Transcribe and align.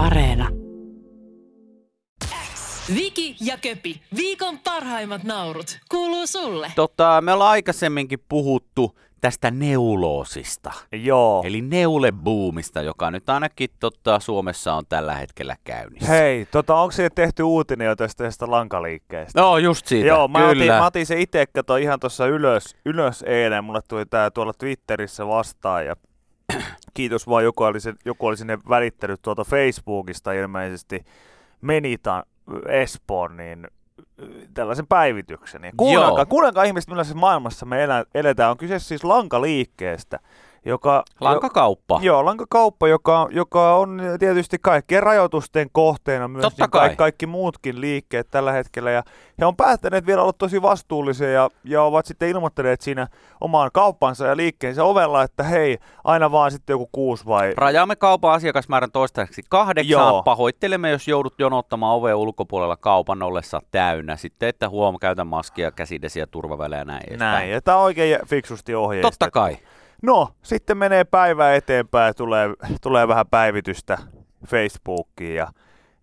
Areena. 0.00 0.48
Viki 2.94 3.36
ja 3.40 3.58
Köpi, 3.62 4.00
viikon 4.16 4.58
parhaimmat 4.58 5.24
naurut, 5.24 5.78
kuuluu 5.90 6.26
sulle. 6.26 6.72
Tota, 6.76 7.20
me 7.20 7.32
ollaan 7.32 7.50
aikaisemminkin 7.50 8.18
puhuttu 8.28 8.98
tästä 9.20 9.50
neuloosista. 9.50 10.72
Joo. 10.92 11.42
Eli 11.46 11.60
neulebuumista, 11.60 12.82
joka 12.82 13.10
nyt 13.10 13.30
ainakin 13.30 13.68
tota, 13.80 14.20
Suomessa 14.20 14.74
on 14.74 14.84
tällä 14.88 15.14
hetkellä 15.14 15.56
käynnissä. 15.64 16.08
Hei, 16.08 16.46
tota, 16.46 16.74
onko 16.74 16.92
se 16.92 17.10
tehty 17.14 17.42
uutinen 17.42 17.86
jo 17.86 17.96
tästä, 17.96 18.24
tästä 18.24 18.50
lankaliikkeestä? 18.50 19.40
No 19.40 19.58
just 19.58 19.86
siitä, 19.86 20.08
Joo, 20.08 20.28
mä 20.28 20.38
kyllä. 20.38 20.50
otin, 20.50 20.66
mä 20.66 20.86
otin 20.86 21.06
se 21.06 21.20
itse, 21.20 21.46
kato 21.46 21.76
ihan 21.76 22.00
tuossa 22.00 22.26
ylös, 22.26 22.76
ylös 22.86 23.22
eilen. 23.22 23.64
Mulle 23.64 23.80
tuli 23.88 24.06
tää 24.06 24.30
tuolla 24.30 24.52
Twitterissä 24.58 25.26
vastaan 25.26 25.86
ja 25.86 25.96
kiitos 26.94 27.28
vaan, 27.28 27.44
joku 27.44 27.62
oli, 27.64 27.80
se, 27.80 27.94
joku 28.04 28.26
oli 28.26 28.36
sinne 28.36 28.58
välittänyt 28.68 29.22
tuolta 29.22 29.44
Facebookista 29.44 30.32
ilmeisesti 30.32 31.04
Menitan 31.60 32.22
Espoon, 32.68 33.36
niin 33.36 33.68
tällaisen 34.54 34.86
päivityksen. 34.86 35.64
Ja 35.64 35.72
kuunnelkaa, 35.76 36.26
kuunnelkaa 36.26 36.64
ihmiset, 36.64 36.88
millaisessa 36.88 37.18
maailmassa 37.18 37.66
me 37.66 37.82
elä, 37.84 38.04
eletään. 38.14 38.50
On 38.50 38.56
kyse 38.56 38.78
siis 38.78 39.04
lankaliikkeestä, 39.04 40.18
joka... 40.64 41.02
Lankakauppa. 41.20 41.94
Jo, 41.94 42.12
joo, 42.12 42.24
lankakauppa, 42.24 42.88
joka, 42.88 43.28
joka 43.30 43.74
on 43.76 44.02
tietysti 44.18 44.56
kaikkien 44.62 45.02
rajoitusten 45.02 45.68
kohteena 45.72 46.28
myös 46.28 46.42
Totta 46.42 46.64
niin 46.64 46.70
kai. 46.70 46.80
kaikki, 46.80 46.96
kaikki 46.96 47.26
muutkin 47.26 47.80
liikkeet 47.80 48.30
tällä 48.30 48.52
hetkellä. 48.52 48.90
Ja 48.90 49.02
he 49.40 49.46
on 49.46 49.56
päättäneet 49.56 50.06
vielä 50.06 50.22
olla 50.22 50.32
tosi 50.32 50.62
vastuullisia 50.62 51.30
ja, 51.30 51.48
ja 51.64 51.82
ovat 51.82 52.06
sitten 52.06 52.28
ilmoittaneet 52.28 52.80
siinä 52.80 53.08
omaan 53.40 53.70
kauppansa 53.72 54.26
ja 54.26 54.36
liikkeensä 54.36 54.84
ovella, 54.84 55.22
että 55.22 55.42
hei, 55.42 55.78
aina 56.04 56.32
vaan 56.32 56.50
sitten 56.50 56.74
joku 56.74 56.88
kuusi 56.92 57.26
vai... 57.26 57.52
Rajaamme 57.56 57.96
kaupan 57.96 58.32
asiakasmäärän 58.32 58.92
toistaiseksi 58.92 59.42
kahdeksaan. 59.48 60.14
Joo. 60.14 60.22
Pahoittelemme, 60.22 60.90
jos 60.90 61.08
joudut 61.08 61.34
jonottamaan 61.38 61.96
oven 61.96 62.16
ulkopuolella 62.16 62.76
kaupan 62.76 63.22
ollessa 63.22 63.62
täynnä. 63.70 64.16
Sitten, 64.16 64.48
että 64.48 64.68
huom, 64.68 64.98
käytä 65.00 65.24
maskia, 65.24 65.70
käsidesiä, 65.70 66.26
turvavälejä 66.26 66.80
ja 66.80 66.84
näin 66.84 67.02
edespäin. 67.08 67.32
Näin, 67.32 67.50
ja 67.50 67.62
tämä 67.62 67.76
on 67.76 67.84
oikein 67.84 68.18
fiksusti 68.26 68.74
ohjeistettu. 68.74 69.10
Totta 69.10 69.30
kai. 69.30 69.56
No, 70.02 70.28
sitten 70.42 70.78
menee 70.78 71.04
päivä 71.04 71.54
eteenpäin 71.54 72.14
tulee, 72.16 72.48
tulee 72.82 73.08
vähän 73.08 73.26
päivitystä 73.26 73.98
Facebookiin 74.46 75.34
ja, 75.34 75.48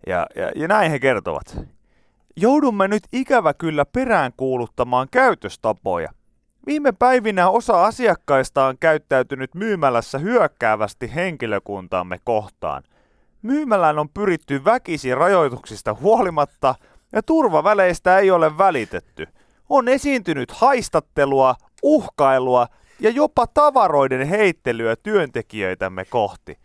ja, 0.06 0.26
ja, 0.36 0.52
ja 0.56 0.68
näin 0.68 0.90
he 0.90 0.98
kertovat. 0.98 1.60
Joudumme 2.36 2.88
nyt 2.88 3.02
ikävä 3.12 3.54
kyllä 3.54 3.84
peräänkuuluttamaan 3.84 5.08
käytöstapoja. 5.10 6.10
Viime 6.66 6.92
päivinä 6.92 7.48
osa 7.48 7.84
asiakkaista 7.84 8.66
on 8.66 8.78
käyttäytynyt 8.80 9.54
myymälässä 9.54 10.18
hyökkäävästi 10.18 11.14
henkilökuntaamme 11.14 12.18
kohtaan. 12.24 12.82
Myymälään 13.42 13.98
on 13.98 14.08
pyritty 14.08 14.64
väkisin 14.64 15.16
rajoituksista 15.16 15.94
huolimatta 15.94 16.74
ja 17.12 17.22
turvaväleistä 17.22 18.18
ei 18.18 18.30
ole 18.30 18.58
välitetty. 18.58 19.26
On 19.68 19.88
esiintynyt 19.88 20.50
haistattelua, 20.50 21.54
uhkailua 21.82 22.66
ja 23.00 23.10
jopa 23.10 23.46
tavaroiden 23.46 24.26
heittelyä 24.26 24.96
työntekijöitämme 24.96 26.04
kohti. 26.04 26.58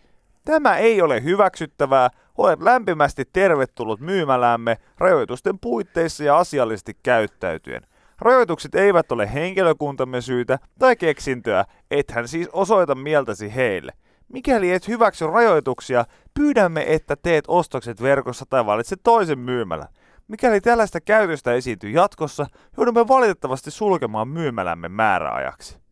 Tämä 0.45 0.77
ei 0.77 1.01
ole 1.01 1.23
hyväksyttävää. 1.23 2.09
Olet 2.37 2.61
lämpimästi 2.61 3.23
tervetullut 3.33 3.99
myymäläämme 3.99 4.77
rajoitusten 4.97 5.59
puitteissa 5.59 6.23
ja 6.23 6.37
asiallisesti 6.37 6.97
käyttäytyen. 7.03 7.81
Rajoitukset 8.19 8.75
eivät 8.75 9.11
ole 9.11 9.33
henkilökuntamme 9.33 10.21
syytä 10.21 10.59
tai 10.79 10.95
keksintöä, 10.95 11.65
ethän 11.91 12.27
siis 12.27 12.49
osoita 12.53 12.95
mieltäsi 12.95 13.55
heille. 13.55 13.91
Mikäli 14.33 14.71
et 14.71 14.87
hyväksy 14.87 15.27
rajoituksia, 15.27 16.05
pyydämme, 16.33 16.85
että 16.87 17.15
teet 17.15 17.45
ostokset 17.47 18.01
verkossa 18.01 18.45
tai 18.49 18.65
valitset 18.65 18.99
toisen 19.03 19.39
myymälän. 19.39 19.87
Mikäli 20.27 20.61
tällaista 20.61 21.01
käytöstä 21.01 21.53
esiintyy 21.53 21.89
jatkossa, 21.89 22.45
joudumme 22.77 23.07
valitettavasti 23.07 23.71
sulkemaan 23.71 24.27
myymälämme 24.27 24.89
määräajaksi. 24.89 25.82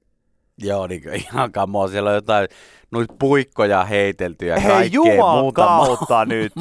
Joo, 0.63 0.87
niin 0.87 1.01
kuin 1.03 1.15
ihan 1.33 1.51
kamoa. 1.51 1.87
Siellä 1.87 2.09
on 2.09 2.15
jotain 2.15 2.47
noita 2.91 3.13
puikkoja 3.19 3.85
heitelty 3.85 4.45
ja 4.45 4.59
Hei 4.59 4.71
kaikkea 4.71 5.01
muuta. 5.41 5.61
kautta 5.65 6.25
nyt! 6.33 6.53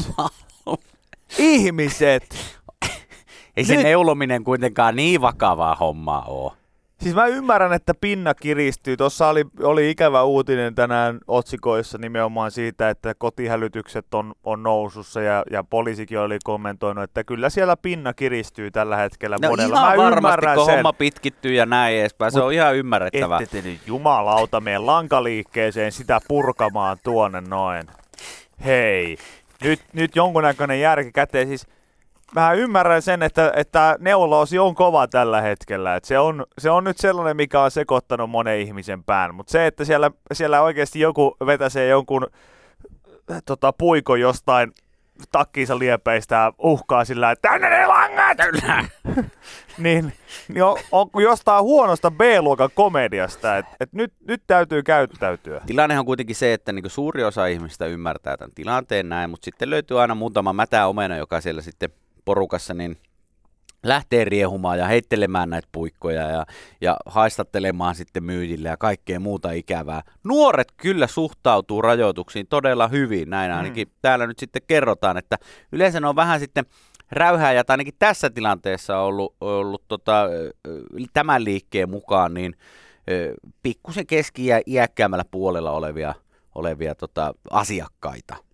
Ihmiset! 1.38 2.34
Ei 3.56 3.64
se 3.64 3.74
Nyt- 3.74 3.82
neulominen 3.82 4.44
kuitenkaan 4.44 4.96
niin 4.96 5.20
vakavaa 5.20 5.74
hommaa 5.74 6.24
ole. 6.24 6.52
Siis 7.00 7.14
mä 7.14 7.26
ymmärrän, 7.26 7.72
että 7.72 7.94
pinna 8.00 8.34
kiristyy. 8.34 8.96
Tuossa 8.96 9.28
oli, 9.28 9.44
oli 9.62 9.90
ikävä 9.90 10.22
uutinen 10.22 10.74
tänään 10.74 11.20
otsikoissa 11.28 11.98
nimenomaan 11.98 12.50
siitä, 12.50 12.90
että 12.90 13.14
kotihälytykset 13.14 14.14
on, 14.14 14.34
on 14.44 14.62
nousussa 14.62 15.20
ja, 15.20 15.42
ja 15.50 15.64
poliisikin 15.64 16.18
oli 16.18 16.38
kommentoinut, 16.44 17.04
että 17.04 17.24
kyllä 17.24 17.50
siellä 17.50 17.76
pinna 17.76 18.14
kiristyy 18.14 18.70
tällä 18.70 18.96
hetkellä 18.96 19.36
No 19.42 19.48
monella. 19.48 19.78
ihan 19.78 19.96
mä 19.98 20.04
varmasti, 20.04 20.46
kun 20.54 20.64
sen. 20.64 20.74
homma 20.74 20.92
pitkittyy 20.92 21.52
ja 21.52 21.66
näin 21.66 21.96
edespäin. 22.00 22.32
Se 22.32 22.38
Mut 22.38 22.46
on 22.46 22.52
ihan 22.52 22.76
ymmärrettävää. 22.76 23.40
Ette 23.42 23.62
te 23.62 23.68
nyt 23.68 23.80
jumalauta 23.86 24.60
meidän 24.60 24.86
lankaliikkeeseen 24.86 25.92
sitä 25.92 26.20
purkamaan 26.28 26.98
tuonne 27.02 27.40
noin. 27.40 27.86
Hei, 28.64 29.16
nyt, 29.64 29.80
nyt 29.92 30.16
jonkunnäköinen 30.16 30.80
järki 30.80 31.12
käteen. 31.12 31.48
Siis 31.48 31.66
mä 32.34 32.52
ymmärrän 32.52 33.02
sen, 33.02 33.22
että, 33.22 33.52
että 33.56 33.96
neuloosi 34.00 34.58
on 34.58 34.74
kova 34.74 35.08
tällä 35.08 35.41
hetkellä. 35.41 35.96
Et 35.96 36.04
se, 36.04 36.18
on, 36.18 36.46
se 36.58 36.70
on 36.70 36.84
nyt 36.84 36.98
sellainen, 36.98 37.36
mikä 37.36 37.62
on 37.62 37.70
sekoittanut 37.70 38.30
monen 38.30 38.60
ihmisen 38.60 39.04
pään. 39.04 39.34
Mutta 39.34 39.50
se, 39.50 39.66
että 39.66 39.84
siellä, 39.84 40.10
siellä 40.32 40.62
oikeasti 40.62 41.00
joku 41.00 41.36
vetäsee 41.46 41.88
jonkun 41.88 42.26
tota, 43.44 43.72
puiko 43.72 44.16
jostain 44.16 44.72
takkiinsa 45.32 45.78
liepeistä 45.78 46.34
ja 46.34 46.52
uhkaa 46.58 47.04
sillä, 47.04 47.30
että 47.30 47.48
tänne 47.48 47.68
ne 47.70 47.86
langat! 47.86 48.38
niin, 49.78 50.12
niin 50.48 50.64
on, 50.64 50.78
on 50.92 51.08
jostain 51.22 51.64
huonosta 51.64 52.10
B-luokan 52.10 52.70
komediasta, 52.74 53.58
että 53.58 53.76
et 53.80 53.92
nyt, 53.92 54.12
nyt 54.28 54.42
täytyy 54.47 54.82
käyttäytyä. 54.82 55.60
Tilannehan 55.66 56.00
on 56.00 56.06
kuitenkin 56.06 56.36
se, 56.36 56.52
että 56.52 56.72
niin 56.72 56.91
suuri 56.91 57.24
osa 57.24 57.47
ihmistä 57.47 57.86
ymmärtää 57.86 58.36
tämän 58.36 58.54
tilanteen 58.54 59.08
näin, 59.08 59.30
mutta 59.30 59.44
sitten 59.44 59.70
löytyy 59.70 60.00
aina 60.00 60.14
muutama 60.14 60.52
mätä 60.52 60.86
omena, 60.86 61.16
joka 61.16 61.41
siellä 61.41 61.62
sitten 61.62 61.91
porukassa 62.25 62.75
niin 62.75 62.97
lähtee 63.82 64.25
riehumaan 64.25 64.78
ja 64.78 64.86
heittelemään 64.86 65.50
näitä 65.50 65.69
puikkoja 65.72 66.22
ja, 66.22 66.47
ja 66.81 66.97
haistattelemaan 67.06 67.94
sitten 67.94 68.25
myyjille 68.25 68.69
ja 68.69 68.76
kaikkea 68.76 69.20
muuta 69.20 69.53
ikävää. 69.53 70.03
Nuoret 70.25 70.72
kyllä 70.76 71.06
suhtautuu 71.06 71.82
rajoituksiin 71.82 72.47
todella 72.47 72.88
hyvin, 72.88 73.30
näin 73.30 73.53
ainakin 73.53 73.88
mm. 73.88 73.94
täällä 74.03 74.26
nyt 74.26 74.38
sitten 74.38 74.62
kerrotaan, 74.66 75.16
että 75.16 75.36
yleensä 75.72 76.00
ne 76.00 76.09
on 76.09 76.16
vähän 76.16 76.41
sitten 76.41 76.64
räyhääjät 77.10 77.70
ainakin 77.70 77.94
tässä 77.98 78.30
tilanteessa 78.30 78.98
ollut, 78.98 79.36
ollut 79.41 79.82
tota, 79.88 80.26
tämän 81.12 81.44
liikkeen 81.44 81.91
mukaan, 81.91 82.34
niin 82.34 82.54
pikkusen 83.62 84.06
keski- 84.06 84.47
ja 84.47 84.60
iäkkäämmällä 84.66 85.25
puolella 85.30 85.70
olevia, 85.70 86.14
olevia 86.54 86.94
tota, 86.94 87.34
asiakkaita. 87.50 88.49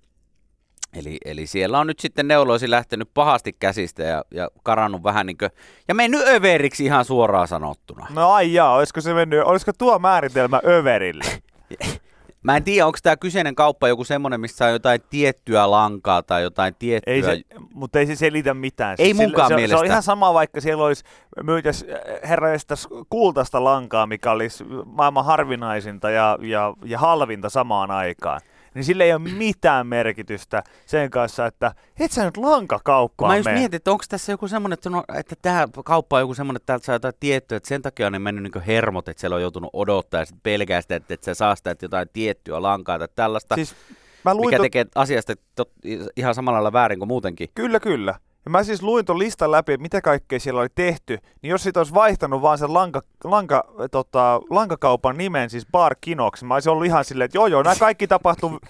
Eli, 0.92 1.18
eli 1.24 1.46
siellä 1.46 1.78
on 1.78 1.86
nyt 1.86 2.00
sitten 2.00 2.28
neuloisi 2.28 2.70
lähtenyt 2.70 3.10
pahasti 3.14 3.52
käsistä 3.52 4.02
ja, 4.02 4.24
ja 4.30 4.48
karannut 4.62 5.02
vähän 5.02 5.26
niin 5.26 5.38
kuin, 5.38 5.50
ja 5.88 5.94
mennyt 5.94 6.28
överiksi 6.28 6.84
ihan 6.84 7.04
suoraan 7.04 7.48
sanottuna. 7.48 8.06
No 8.10 8.30
ai 8.30 8.52
jaa, 8.52 8.74
olisiko 8.74 9.00
se 9.00 9.14
mennyt, 9.14 9.42
olisiko 9.44 9.72
tuo 9.78 9.98
määritelmä 9.98 10.60
överille? 10.66 11.24
Mä 12.42 12.56
en 12.56 12.64
tiedä, 12.64 12.86
onko 12.86 12.98
tämä 13.02 13.16
kyseinen 13.16 13.54
kauppa 13.54 13.88
joku 13.88 14.04
semmoinen, 14.04 14.40
missä 14.40 14.64
on 14.64 14.70
jotain 14.72 15.00
tiettyä 15.10 15.70
lankaa 15.70 16.22
tai 16.22 16.42
jotain 16.42 16.74
tiettyä... 16.78 17.14
Ei 17.14 17.22
se, 17.22 17.40
mutta 17.74 17.98
ei 17.98 18.06
se 18.06 18.16
selitä 18.16 18.54
mitään. 18.54 18.96
Ei 18.98 19.06
Siis 19.06 19.16
munkaan 19.16 19.48
se, 19.48 19.52
Se 19.52 19.56
mielestä. 19.56 19.78
on 19.78 19.86
ihan 19.86 20.02
sama, 20.02 20.34
vaikka 20.34 20.60
siellä 20.60 20.84
olisi 20.84 21.04
myytäs 21.42 21.84
herra 22.28 22.50
jestas 22.50 22.88
kultaista 23.10 23.64
lankaa, 23.64 24.06
mikä 24.06 24.30
olisi 24.30 24.64
maailman 24.84 25.24
harvinaisinta 25.24 26.10
ja, 26.10 26.38
ja, 26.40 26.74
ja 26.84 26.98
halvinta 26.98 27.48
samaan 27.48 27.90
aikaan. 27.90 28.40
Niin 28.76 28.84
sillä 28.84 29.04
ei 29.04 29.12
ole 29.12 29.20
mitään 29.20 29.86
merkitystä 29.86 30.62
sen 30.86 31.10
kanssa, 31.10 31.46
että 31.46 31.74
et 32.00 32.12
sä 32.12 32.24
nyt 32.24 32.36
lankakauppaan 32.36 33.30
mä 33.32 33.36
just 33.36 33.44
mene. 33.44 33.58
mietin, 33.58 33.76
että 33.76 33.90
onko 33.90 34.04
tässä 34.08 34.32
joku 34.32 34.48
semmoinen, 34.48 34.74
että, 34.74 34.90
no, 34.90 35.04
että 35.14 35.34
tämä 35.42 35.68
kauppa 35.84 36.16
on 36.16 36.22
joku 36.22 36.34
semmoinen, 36.34 36.56
että 36.56 36.66
täältä 36.66 36.86
saa 36.86 36.94
jotain 36.94 37.14
tiettyä, 37.20 37.56
että 37.56 37.68
sen 37.68 37.82
takia 37.82 38.06
on 38.06 38.12
ne 38.12 38.18
mennyt 38.18 38.54
niin 38.54 38.64
hermot, 38.64 39.08
että 39.08 39.20
siellä 39.20 39.36
on 39.36 39.42
joutunut 39.42 39.70
odottaa 39.72 40.20
ja 40.20 40.24
sitten 40.24 40.40
pelkää 40.42 40.80
sitä, 40.80 40.96
että, 40.96 41.14
että 41.14 41.24
se 41.24 41.34
saa 41.34 41.56
sitä 41.56 41.70
että 41.70 41.84
jotain 41.84 42.08
tiettyä 42.12 42.62
lankaa 42.62 42.98
tai 42.98 43.08
tällaista, 43.16 43.54
Siis 43.54 43.76
mä 44.24 44.34
luin 44.34 44.46
mikä 44.46 44.58
tot- 44.58 44.62
tekee 44.62 44.86
asiasta 44.94 45.34
tot, 45.54 45.70
ihan 46.16 46.34
samalla 46.34 46.56
lailla 46.56 46.72
väärin 46.72 46.98
kuin 46.98 47.08
muutenkin. 47.08 47.48
Kyllä, 47.54 47.80
kyllä. 47.80 48.14
Ja 48.46 48.50
mä 48.50 48.64
siis 48.64 48.82
luin 48.82 49.04
ton 49.04 49.18
listan 49.18 49.50
läpi, 49.50 49.72
että 49.72 49.82
mitä 49.82 50.00
kaikkea 50.00 50.40
siellä 50.40 50.60
oli 50.60 50.68
tehty, 50.74 51.18
niin 51.42 51.50
jos 51.50 51.62
siitä 51.62 51.80
olisi 51.80 51.94
vaihtanut 51.94 52.42
vaan 52.42 52.58
sen 52.58 52.74
lanka, 52.74 53.02
lanka, 53.24 53.64
tota, 53.90 54.40
lankakaupan 54.50 55.16
nimen, 55.18 55.50
siis 55.50 55.66
Bar 55.72 55.96
Kinox, 56.00 56.42
mä 56.42 56.54
olisin 56.54 56.72
ollut 56.72 56.86
ihan 56.86 57.04
silleen, 57.04 57.24
että 57.24 57.38
joo 57.38 57.46
joo, 57.46 57.62
nämä 57.62 57.76
kaikki 57.76 58.06
tapahtuu 58.06 58.60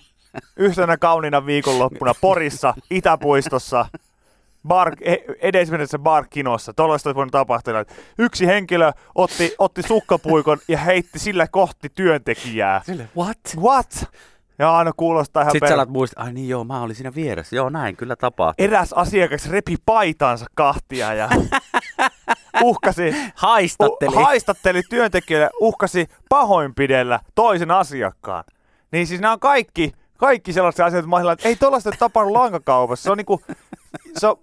yhtenä 0.56 0.96
kauniina 0.96 1.46
viikonloppuna 1.46 2.14
Porissa, 2.20 2.74
Itäpuistossa, 2.90 3.86
bar, 4.68 4.92
e- 5.00 5.16
edesmennessä 5.40 5.98
Bar 5.98 6.26
Kinossa. 6.30 6.72
Tuollaista 6.72 7.08
olisi 7.08 7.16
voinut 7.16 7.32
tapahtua. 7.32 7.84
Yksi 8.18 8.46
henkilö 8.46 8.92
otti, 9.14 9.54
otti 9.58 9.82
sukkapuikon 9.82 10.58
ja 10.68 10.78
heitti 10.78 11.18
sillä 11.18 11.46
kohti 11.46 11.88
työntekijää. 11.94 12.82
Sille, 12.86 13.08
what? 13.16 13.38
What? 13.56 14.04
Ja 14.58 14.76
aina 14.76 14.92
kuulostaa 14.96 15.42
ihan 15.42 15.52
Sitten 15.52 15.68
sä 15.68 15.72
per... 15.72 15.78
alat 15.78 15.88
muistaa, 15.88 16.24
ai 16.24 16.32
niin 16.32 16.48
joo, 16.48 16.64
mä 16.64 16.82
olin 16.82 16.96
siinä 16.96 17.14
vieressä. 17.14 17.56
Joo, 17.56 17.70
näin 17.70 17.96
kyllä 17.96 18.16
tapahtui. 18.16 18.64
Eräs 18.64 18.92
asiakas 18.92 19.48
repi 19.50 19.76
paitansa 19.86 20.46
kahtia 20.54 21.14
ja 21.14 21.28
uhkasi, 22.62 23.14
Haistatteli. 23.34 24.16
Uh, 24.16 24.22
haistatteli 24.22 24.82
työntekijöille, 24.90 25.50
uhkasi 25.60 26.06
pahoinpidellä 26.28 27.20
toisen 27.34 27.70
asiakkaan. 27.70 28.44
Niin 28.92 29.06
siis 29.06 29.20
nämä 29.20 29.32
on 29.32 29.40
kaikki, 29.40 29.92
kaikki 30.18 30.52
sellaisia 30.52 30.86
asioita, 30.86 31.08
että 31.08 31.22
mä 31.22 31.32
että 31.32 31.48
ei 31.48 31.56
tollaista 31.56 31.90
ole 31.90 31.96
tapahtunut 31.98 32.40
lankakaupassa. 32.42 33.02
Se 33.02 33.10
on 33.10 33.16
niinku, 33.16 33.42
se 34.18 34.26
on, 34.26 34.36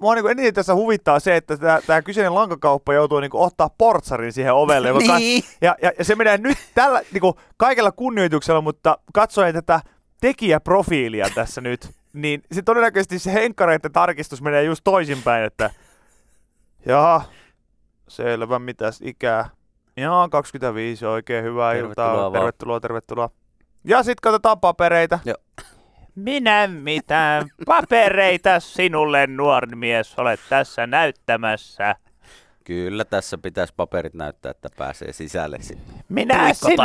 mua 0.00 0.14
niinku 0.14 0.28
eniten 0.28 0.54
tässä 0.54 0.74
huvittaa 0.74 1.20
se, 1.20 1.36
että 1.36 1.56
tämä 1.86 2.02
kyseinen 2.02 2.34
lankakauppa 2.34 2.94
joutuu 2.94 3.20
niinku 3.20 3.42
ottaa 3.42 3.70
portsarin 3.78 4.32
siihen 4.32 4.52
ovelle. 4.54 4.88
joka- 4.88 5.18
Niin. 5.18 5.42
ja, 5.60 5.76
ja, 5.82 5.92
ja, 5.98 6.04
se 6.04 6.14
menee 6.14 6.38
nyt 6.38 6.58
tällä 6.74 7.02
niinku, 7.12 7.36
kaikella 7.56 7.92
kunnioituksella, 7.92 8.60
mutta 8.60 8.98
katsoen 9.14 9.54
tätä 9.54 9.80
tekijäprofiilia 10.20 11.26
tässä 11.34 11.60
nyt, 11.60 11.90
niin 12.12 12.42
se 12.52 12.62
todennäköisesti 12.62 13.18
se 13.18 13.32
henkkareiden 13.32 13.92
tarkistus 13.92 14.42
menee 14.42 14.62
just 14.62 14.80
toisinpäin, 14.84 15.44
että 15.44 15.70
jaha, 16.86 17.22
selvä, 18.08 18.58
mitäs 18.58 18.98
ikää. 19.02 19.50
Jaa, 19.96 20.28
25, 20.28 21.06
oikein 21.06 21.44
hyvää 21.44 21.72
Tervetuloa 21.74 22.10
iltaa. 22.12 22.16
vaan. 22.22 22.32
Tervetuloa, 22.32 22.80
tervetuloa. 22.80 23.30
Ja 23.84 24.02
sit 24.02 24.20
katsotaan 24.20 24.60
papereita. 24.60 25.18
Joo. 25.24 25.36
Minä 26.14 26.66
mitään 26.66 27.48
papereita 27.66 28.60
sinulle, 28.60 29.26
nuori 29.26 29.76
mies, 29.76 30.14
olet 30.18 30.40
tässä 30.48 30.86
näyttämässä. 30.86 31.96
Kyllä 32.64 33.04
tässä 33.04 33.38
pitäisi 33.38 33.74
paperit 33.76 34.14
näyttää, 34.14 34.50
että 34.50 34.68
pääsee 34.76 35.12
sisälle 35.12 35.58
sitten. 35.60 35.94
Minä, 36.08 36.54
sinu, 36.54 36.76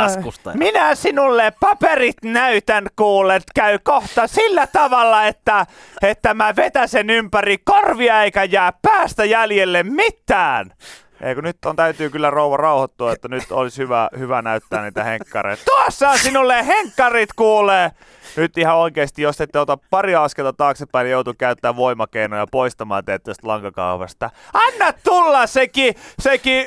minä 0.54 0.94
sinulle 0.94 1.52
paperit 1.60 2.16
näytän, 2.24 2.86
kuulet, 2.96 3.42
käy 3.54 3.78
kohta 3.78 4.26
sillä 4.26 4.66
tavalla, 4.66 5.24
että, 5.24 5.66
että 6.02 6.34
mä 6.34 6.56
vetäsen 6.56 7.10
ympäri 7.10 7.58
korvia 7.58 8.22
eikä 8.22 8.44
jää 8.44 8.72
päästä 8.82 9.24
jäljelle 9.24 9.82
mitään. 9.82 10.72
Eikö 11.20 11.42
nyt 11.42 11.56
on 11.64 11.76
täytyy 11.76 12.10
kyllä 12.10 12.30
rouva 12.30 12.56
rauhoittua, 12.56 13.12
että 13.12 13.28
nyt 13.28 13.52
olisi 13.52 13.82
hyvä, 13.82 14.08
hyvä 14.18 14.42
näyttää 14.42 14.82
niitä 14.82 15.04
henkkareita. 15.04 15.62
Tuossa 15.64 16.10
on 16.10 16.18
sinulle 16.18 16.66
henkkarit, 16.66 17.32
kuulee! 17.36 17.90
Nyt 18.36 18.58
ihan 18.58 18.76
oikeasti, 18.76 19.22
jos 19.22 19.40
ette 19.40 19.58
ota 19.58 19.78
pari 19.90 20.14
askelta 20.14 20.52
taaksepäin, 20.52 21.04
niin 21.04 21.12
joutuu 21.12 21.34
käyttämään 21.38 21.76
voimakeinoja 21.76 22.46
poistamaan 22.52 23.04
teitä 23.04 23.24
tästä 23.24 23.48
lankakaupasta. 23.48 24.30
Anna 24.52 24.92
tulla 25.04 25.46
sekin, 25.46 25.94
sekin 26.18 26.66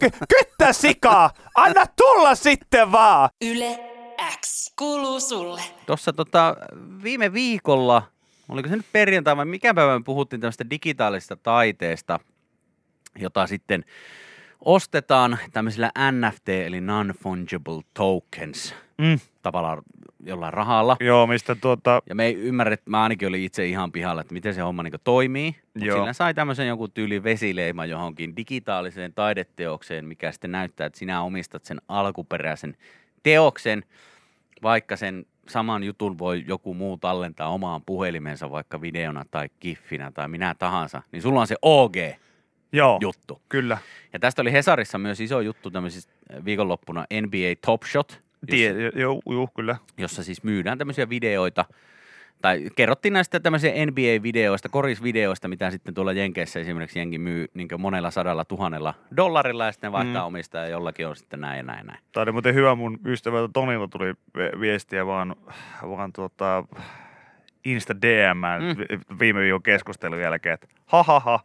ky- 0.00 0.10
kyttä 0.28 0.72
sikaa! 0.72 1.30
Anna 1.54 1.84
tulla 1.96 2.34
sitten 2.34 2.92
vaan! 2.92 3.28
Yle 3.44 3.78
X 4.40 4.72
kuuluu 4.78 5.20
sulle. 5.20 5.60
Tuossa 5.86 6.12
tota, 6.12 6.56
viime 7.02 7.32
viikolla, 7.32 8.02
oliko 8.48 8.68
se 8.68 8.76
nyt 8.76 8.86
perjantai 8.92 9.36
vai 9.36 9.44
mikä 9.44 9.74
päivä 9.74 9.98
me 9.98 10.04
puhuttiin 10.04 10.40
tämmöistä 10.40 10.70
digitaalisesta 10.70 11.36
taiteesta, 11.36 12.20
jota 13.18 13.46
sitten 13.46 13.84
ostetaan 14.66 15.38
tämmöisillä 15.52 15.90
NFT 16.12 16.48
eli 16.48 16.80
non-fungible 16.80 17.82
tokens 17.94 18.74
Mm. 18.98 19.18
tavallaan 19.42 19.82
jollain 20.24 20.52
rahalla. 20.52 20.96
Joo, 21.00 21.26
mistä 21.26 21.54
tuota... 21.54 22.02
Ja 22.08 22.14
me 22.14 22.24
ei 22.26 22.34
ymmärrä, 22.34 22.74
että 22.74 22.90
mä 22.90 23.02
ainakin 23.02 23.28
olin 23.28 23.42
itse 23.42 23.66
ihan 23.66 23.92
pihalla, 23.92 24.20
että 24.20 24.34
miten 24.34 24.54
se 24.54 24.60
homma 24.60 24.82
niin 24.82 24.94
toimii. 25.04 25.56
Mutta 25.74 25.86
Joo. 25.86 25.96
sillä 25.98 26.12
sai 26.12 26.34
tämmöisen 26.34 26.68
joku 26.68 26.88
tyyli 26.88 27.22
vesileima 27.22 27.86
johonkin 27.86 28.36
digitaaliseen 28.36 29.12
taideteokseen, 29.14 30.04
mikä 30.04 30.32
sitten 30.32 30.52
näyttää, 30.52 30.86
että 30.86 30.98
sinä 30.98 31.22
omistat 31.22 31.64
sen 31.64 31.80
alkuperäisen 31.88 32.76
teoksen, 33.22 33.84
vaikka 34.62 34.96
sen 34.96 35.26
saman 35.48 35.84
jutun 35.84 36.18
voi 36.18 36.44
joku 36.48 36.74
muu 36.74 36.96
tallentaa 36.96 37.48
omaan 37.48 37.82
puhelimensa 37.86 38.50
vaikka 38.50 38.80
videona 38.80 39.24
tai 39.30 39.48
giffinä 39.60 40.10
tai 40.10 40.28
minä 40.28 40.54
tahansa, 40.58 41.02
niin 41.12 41.22
sulla 41.22 41.40
on 41.40 41.46
se 41.46 41.56
Joo, 42.72 42.94
OG-juttu. 42.94 43.42
kyllä. 43.48 43.78
Ja 44.12 44.18
tästä 44.18 44.42
oli 44.42 44.52
Hesarissa 44.52 44.98
myös 44.98 45.20
iso 45.20 45.40
juttu 45.40 45.70
tämmöisistä 45.70 46.12
viikonloppuna 46.44 47.04
NBA 47.22 47.60
Top 47.66 47.82
Shot, 47.82 48.22
jossa, 48.48 48.98
joo, 48.98 49.22
joo, 49.26 49.48
kyllä. 49.56 49.76
jossa 49.98 50.22
siis 50.22 50.42
myydään 50.42 50.78
tämmöisiä 50.78 51.08
videoita, 51.08 51.64
tai 52.42 52.70
kerrottiin 52.76 53.12
näistä 53.12 53.40
tämmöisiä 53.40 53.72
NBA-videoista, 53.86 54.68
korisvideoista, 54.68 55.48
mitä 55.48 55.70
sitten 55.70 55.94
tuolla 55.94 56.12
Jenkeissä 56.12 56.60
esimerkiksi 56.60 56.98
jengi 56.98 57.18
myy 57.18 57.46
niin 57.54 57.68
monella 57.78 58.10
sadalla 58.10 58.44
tuhannella 58.44 58.94
dollarilla 59.16 59.66
ja 59.66 59.72
sitten 59.72 59.92
vaihtaa 59.92 60.22
mm. 60.22 60.26
omistaa 60.26 60.62
ja 60.62 60.68
jollakin 60.68 61.06
on 61.06 61.16
sitten 61.16 61.40
näin 61.40 61.56
ja 61.56 61.62
näin 61.62 61.86
näin. 61.86 61.98
Tämä 62.12 62.22
oli 62.22 62.32
muuten 62.32 62.54
hyvä, 62.54 62.74
mun 62.74 62.98
ystävältä 63.06 63.50
Tonilta 63.52 63.88
tuli 63.88 64.14
vi- 64.36 64.60
viestiä 64.60 65.06
vaan, 65.06 65.36
vaan 65.82 66.12
tuota, 66.12 66.64
Insta 67.64 68.02
DM 68.02 68.38
mm. 68.38 69.18
viime 69.18 69.40
viikon 69.40 69.62
keskustelun 69.62 70.20
jälkeen, 70.20 70.54
että 70.54 70.66
ha 70.86 71.02
ha 71.02 71.20
ha, 71.20 71.40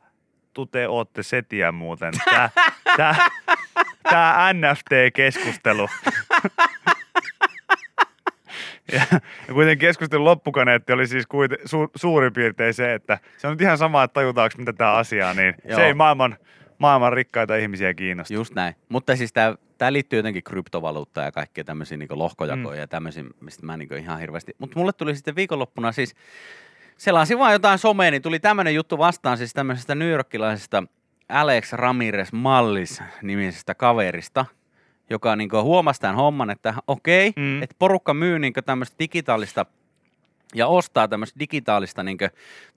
tu 0.53 0.65
te 0.65 0.87
ootte 0.87 1.23
setiä 1.23 1.71
muuten. 1.71 2.13
Tää, 2.29 2.49
tää, 2.97 3.15
tää 4.03 4.53
NFT-keskustelu. 4.53 5.89
Ja, 8.91 9.01
ja 9.47 9.53
kuitenkin 9.53 9.87
keskustelun 9.87 10.25
loppukaneetti 10.25 10.93
oli 10.93 11.07
siis 11.07 11.27
kuiten, 11.27 11.57
su, 11.65 11.91
suurin 11.95 12.33
piirtein 12.33 12.73
se, 12.73 12.93
että 12.93 13.19
se 13.37 13.47
on 13.47 13.53
nyt 13.53 13.61
ihan 13.61 13.77
sama, 13.77 14.03
että 14.03 14.13
tajutaanko 14.13 14.55
mitä 14.57 14.73
tämä 14.73 14.93
asia 14.93 15.29
on, 15.29 15.35
niin 15.35 15.55
Joo. 15.65 15.75
se 15.75 15.85
ei 15.85 15.93
maailman, 15.93 16.37
maailman 16.77 17.13
rikkaita 17.13 17.55
ihmisiä 17.55 17.93
kiinnosta. 17.93 18.33
Just 18.33 18.55
näin. 18.55 18.75
Mutta 18.89 19.15
siis 19.15 19.33
tämä, 19.33 19.55
tämä 19.77 19.93
liittyy 19.93 20.19
jotenkin 20.19 20.43
kryptovaluuttaan 20.43 21.25
ja 21.25 21.31
kaikkea 21.31 21.63
tämmöisiin 21.63 21.99
niin 21.99 22.09
lohkojakoja 22.11 22.75
mm. 22.75 22.79
ja 22.79 22.87
tämmöisiin, 22.87 23.29
mistä 23.39 23.65
mä 23.65 23.77
niin 23.77 23.97
ihan 23.97 24.19
hirveästi. 24.19 24.55
Mutta 24.57 24.79
mulle 24.79 24.93
tuli 24.93 25.15
sitten 25.15 25.35
viikonloppuna 25.35 25.91
siis, 25.91 26.15
selasin 27.01 27.39
vaan 27.39 27.53
jotain 27.53 27.79
somea, 27.79 28.11
niin 28.11 28.21
tuli 28.21 28.39
tämmöinen 28.39 28.75
juttu 28.75 28.97
vastaan 28.97 29.37
siis 29.37 29.53
tämmöisestä 29.53 29.95
newyorkilaisesta 29.95 30.83
Alex 31.29 31.73
Ramirez 31.73 32.31
Mallis 32.31 33.01
nimisestä 33.21 33.75
kaverista, 33.75 34.45
joka 35.09 35.35
niin 35.35 35.49
huomasi 35.61 36.01
tämän 36.01 36.15
homman, 36.15 36.49
että 36.49 36.73
okei, 36.87 37.33
Mm. 37.35 37.41
mm. 37.43 37.63
että 37.63 37.75
porukka 37.79 38.13
myy 38.13 38.39
niin 38.39 38.53
tämmöistä 38.65 38.95
digitaalista 38.99 39.65
ja 40.55 40.67
ostaa 40.67 41.07
tämmöistä 41.07 41.39
digitaalista 41.39 42.03
niin 42.03 42.17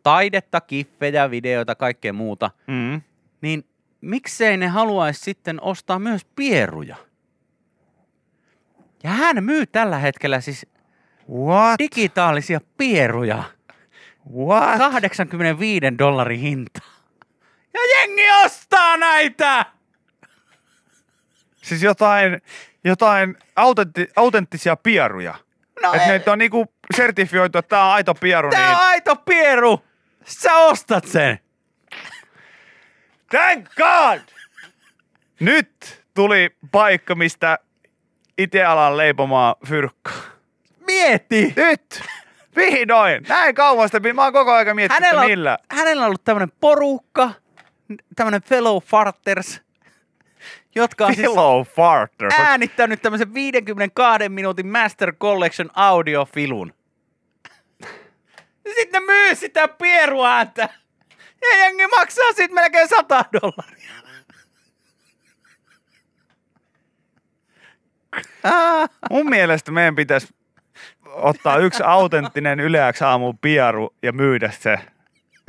taidetta, 0.02 0.60
kiffejä, 0.60 1.30
videoita, 1.30 1.74
kaikkea 1.74 2.12
muuta, 2.12 2.50
Mm. 2.66 3.00
niin 3.40 3.64
miksei 4.00 4.56
ne 4.56 4.66
haluaisi 4.66 5.20
sitten 5.20 5.62
ostaa 5.62 5.98
myös 5.98 6.24
pieruja? 6.36 6.96
Ja 9.02 9.10
hän 9.10 9.44
myy 9.44 9.66
tällä 9.66 9.98
hetkellä 9.98 10.40
siis 10.40 10.66
What? 11.32 11.78
digitaalisia 11.78 12.60
pieruja. 12.78 13.44
What? 14.32 14.78
85 14.78 15.98
dollarin 15.98 16.40
hinta. 16.40 16.80
Ja 17.74 17.80
jengi 17.98 18.30
ostaa 18.44 18.96
näitä! 18.96 19.66
Siis 21.62 21.82
jotain, 21.82 22.42
jotain 22.84 23.36
autentti, 23.56 24.08
autenttisia 24.16 24.76
pieruja. 24.76 25.34
No 25.82 25.94
että 25.94 26.12
ei, 26.12 26.18
ne 26.18 26.32
on 26.32 26.38
niinku 26.38 26.74
sertifioitu, 26.96 27.58
että 27.58 27.68
tää 27.68 27.84
on 27.84 27.92
aito 27.92 28.14
pieru, 28.14 28.50
tää 28.50 28.68
niin 28.68 28.76
on 28.76 28.82
aito 28.82 29.16
pieru! 29.16 29.84
Sä 30.24 30.56
ostat 30.56 31.04
sen! 31.04 31.38
thank 33.30 33.68
God! 33.76 34.20
Nyt 35.40 36.04
tuli 36.14 36.56
paikka, 36.70 37.14
mistä 37.14 37.58
itse 38.38 38.64
alan 38.64 38.96
leipomaan 38.96 39.54
fyrkkaa. 39.66 40.22
Mieti! 40.86 41.52
Nyt! 41.56 42.02
Vihdoin! 42.56 43.22
Näin 43.28 43.54
kauan 43.54 43.88
sitä, 43.88 44.12
mä 44.12 44.24
oon 44.24 44.32
koko 44.32 44.52
ajan 44.52 44.76
miettinyt, 44.76 45.02
Hänellä 45.04 45.20
on, 45.20 45.26
millä. 45.30 45.58
hänellä 45.70 46.02
on 46.02 46.06
ollut 46.06 46.24
tämmönen 46.24 46.52
porukka, 46.60 47.30
tämmönen 48.16 48.42
fellow 48.42 48.82
farters, 48.82 49.60
jotka 50.74 51.06
on 51.06 51.14
siis 51.14 51.26
Hello, 51.28 51.64
farter. 51.64 52.30
äänittänyt 52.38 53.02
tämmöisen 53.02 53.34
52 53.34 54.28
minuutin 54.28 54.66
Master 54.66 55.12
Collection 55.16 55.70
audiofilun. 55.74 56.74
Sitten 58.74 59.02
ne 59.02 59.06
myy 59.06 59.34
sitä 59.34 59.68
pieruääntä. 59.68 60.68
Ja 61.42 61.56
jengi 61.58 61.86
maksaa 61.86 62.32
siitä 62.32 62.54
melkein 62.54 62.88
100 62.88 63.24
dollaria. 63.32 63.90
Mun 69.10 69.30
mielestä 69.30 69.72
meidän 69.72 69.94
pitäisi 69.94 70.28
ottaa 71.14 71.58
yksi 71.58 71.82
autenttinen 71.86 72.60
yleäks 72.60 73.02
aamun 73.02 73.38
piaru 73.38 73.94
ja 74.02 74.12
myydä 74.12 74.50
se. 74.50 74.78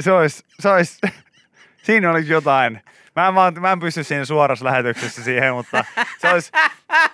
Se 0.02 0.12
olisi, 0.12 0.44
se 0.60 0.70
olisi, 0.70 1.02
siinä 1.86 2.12
olisi 2.12 2.32
jotain. 2.32 2.82
Mä 3.16 3.28
en, 3.28 3.36
vaan, 3.36 3.62
mä 3.62 3.72
en 3.72 3.80
pysty 3.80 4.04
siinä 4.04 4.26
suorassa 4.26 4.66
lähetyksessä 4.66 5.24
siihen, 5.24 5.54
mutta 5.54 5.86
se 6.18 6.30
olisi, 6.30 6.52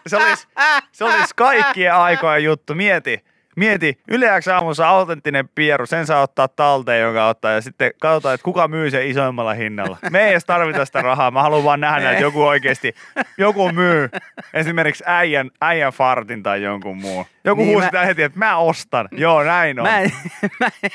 se 0.08 0.18
olisi, 0.18 0.48
se 0.92 1.04
olisi 1.04 1.34
kaikkien 1.36 1.94
aikojen 1.94 2.44
juttu. 2.44 2.76
Mieti, 2.76 3.24
Mieti, 3.56 4.00
Yle 4.08 4.42
X 4.42 4.48
aamussa 4.48 4.90
autenttinen 4.90 5.50
pieru, 5.56 5.86
sen 5.86 6.06
saa 6.06 6.22
ottaa 6.22 6.48
talteen, 6.48 7.02
jonka 7.02 7.28
ottaa, 7.28 7.52
ja 7.52 7.62
sitten 7.62 7.92
katsotaan, 8.02 8.36
että 8.36 8.44
kuka 8.46 8.68
myy 8.68 8.92
sen 8.92 9.08
isoimmalla 9.08 9.54
hinnalla. 9.54 9.98
Me 10.10 10.24
ei 10.24 10.32
edes 10.32 10.46
tarvita 10.46 10.86
sitä 10.86 11.02
rahaa, 11.02 11.32
mä 11.32 11.42
haluan 11.42 11.64
vaan 11.64 11.80
nähdä, 11.80 12.12
että 12.12 12.24
joku 12.24 12.44
oikeasti, 12.44 12.94
joku 13.38 13.72
myy 13.72 14.10
esimerkiksi 14.54 15.04
äijän, 15.08 15.50
äijän 15.62 15.94
fartin 15.94 16.44
tai 16.44 16.64
jonkun 16.64 16.98
muun. 16.98 17.26
Joku 17.44 17.62
Niin, 17.62 17.68
niin, 17.68 17.78
huusi 17.78 17.90
mä- 17.94 18.06
heti, 18.06 18.24
että 18.24 18.40
mä 18.40 18.58
ostan. 18.58 19.08
Joo, 19.12 19.44
näin 19.44 19.80
on. 19.80 19.84
Mä 19.88 20.00
en, 20.00 20.12
mä 20.60 20.70
en, 20.84 20.92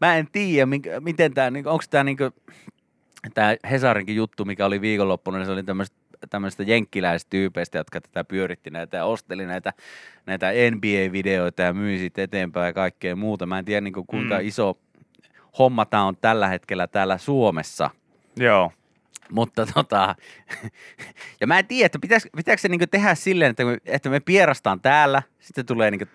mä 0.00 0.16
en 0.16 0.26
tiedä, 0.32 0.66
miten 1.00 1.34
tämä, 1.34 1.46
onko 1.56 1.84
tämä 1.90 2.04
niinku, 2.04 2.30
tämä 3.34 3.56
Hesarinkin 3.70 4.16
juttu, 4.16 4.44
mikä 4.44 4.66
oli 4.66 4.80
viikonloppuna, 4.80 5.38
niin 5.38 5.46
se 5.46 5.52
oli 5.52 5.62
tämmöistä 5.62 5.96
tämmöistä 6.30 6.62
jenkkiläistyypeistä, 6.62 7.78
jotka 7.78 8.00
tätä 8.00 8.24
pyöritti 8.24 8.70
näitä 8.70 8.96
ja 8.96 9.04
osteli 9.04 9.46
näitä, 9.46 9.72
näitä 10.26 10.46
NBA-videoita 10.70 11.62
ja 11.62 11.72
myi 11.72 11.98
sit 11.98 12.18
eteenpäin 12.18 12.66
ja 12.66 12.72
kaikkea 12.72 13.16
muuta. 13.16 13.46
Mä 13.46 13.58
en 13.58 13.64
tiedä 13.64 13.80
niin 13.80 13.94
kuinka 14.06 14.34
Mm. 14.38 14.46
iso 14.48 14.78
homma 15.58 15.84
tämä 15.84 16.04
on 16.04 16.16
tällä 16.16 16.48
hetkellä 16.48 16.86
täällä 16.86 17.18
Suomessa. 17.18 17.90
Joo. 18.36 18.72
Mutta 19.30 19.66
tota, 19.74 20.14
ja 21.40 21.46
mä 21.46 21.58
en 21.58 21.66
tiedä, 21.66 21.86
että 21.86 21.98
pitäis, 21.98 22.28
pitääkö 22.36 22.60
se 22.60 22.68
niinku 22.68 22.86
tehdä 22.86 23.14
silleen, 23.14 23.50
että 23.50 23.64
me, 23.64 23.78
että 23.86 24.10
me 24.10 24.20
pierastaan 24.20 24.80
täällä, 24.80 25.22
sitten 25.40 25.66
tulee 25.66 25.90
niinku 25.90 26.06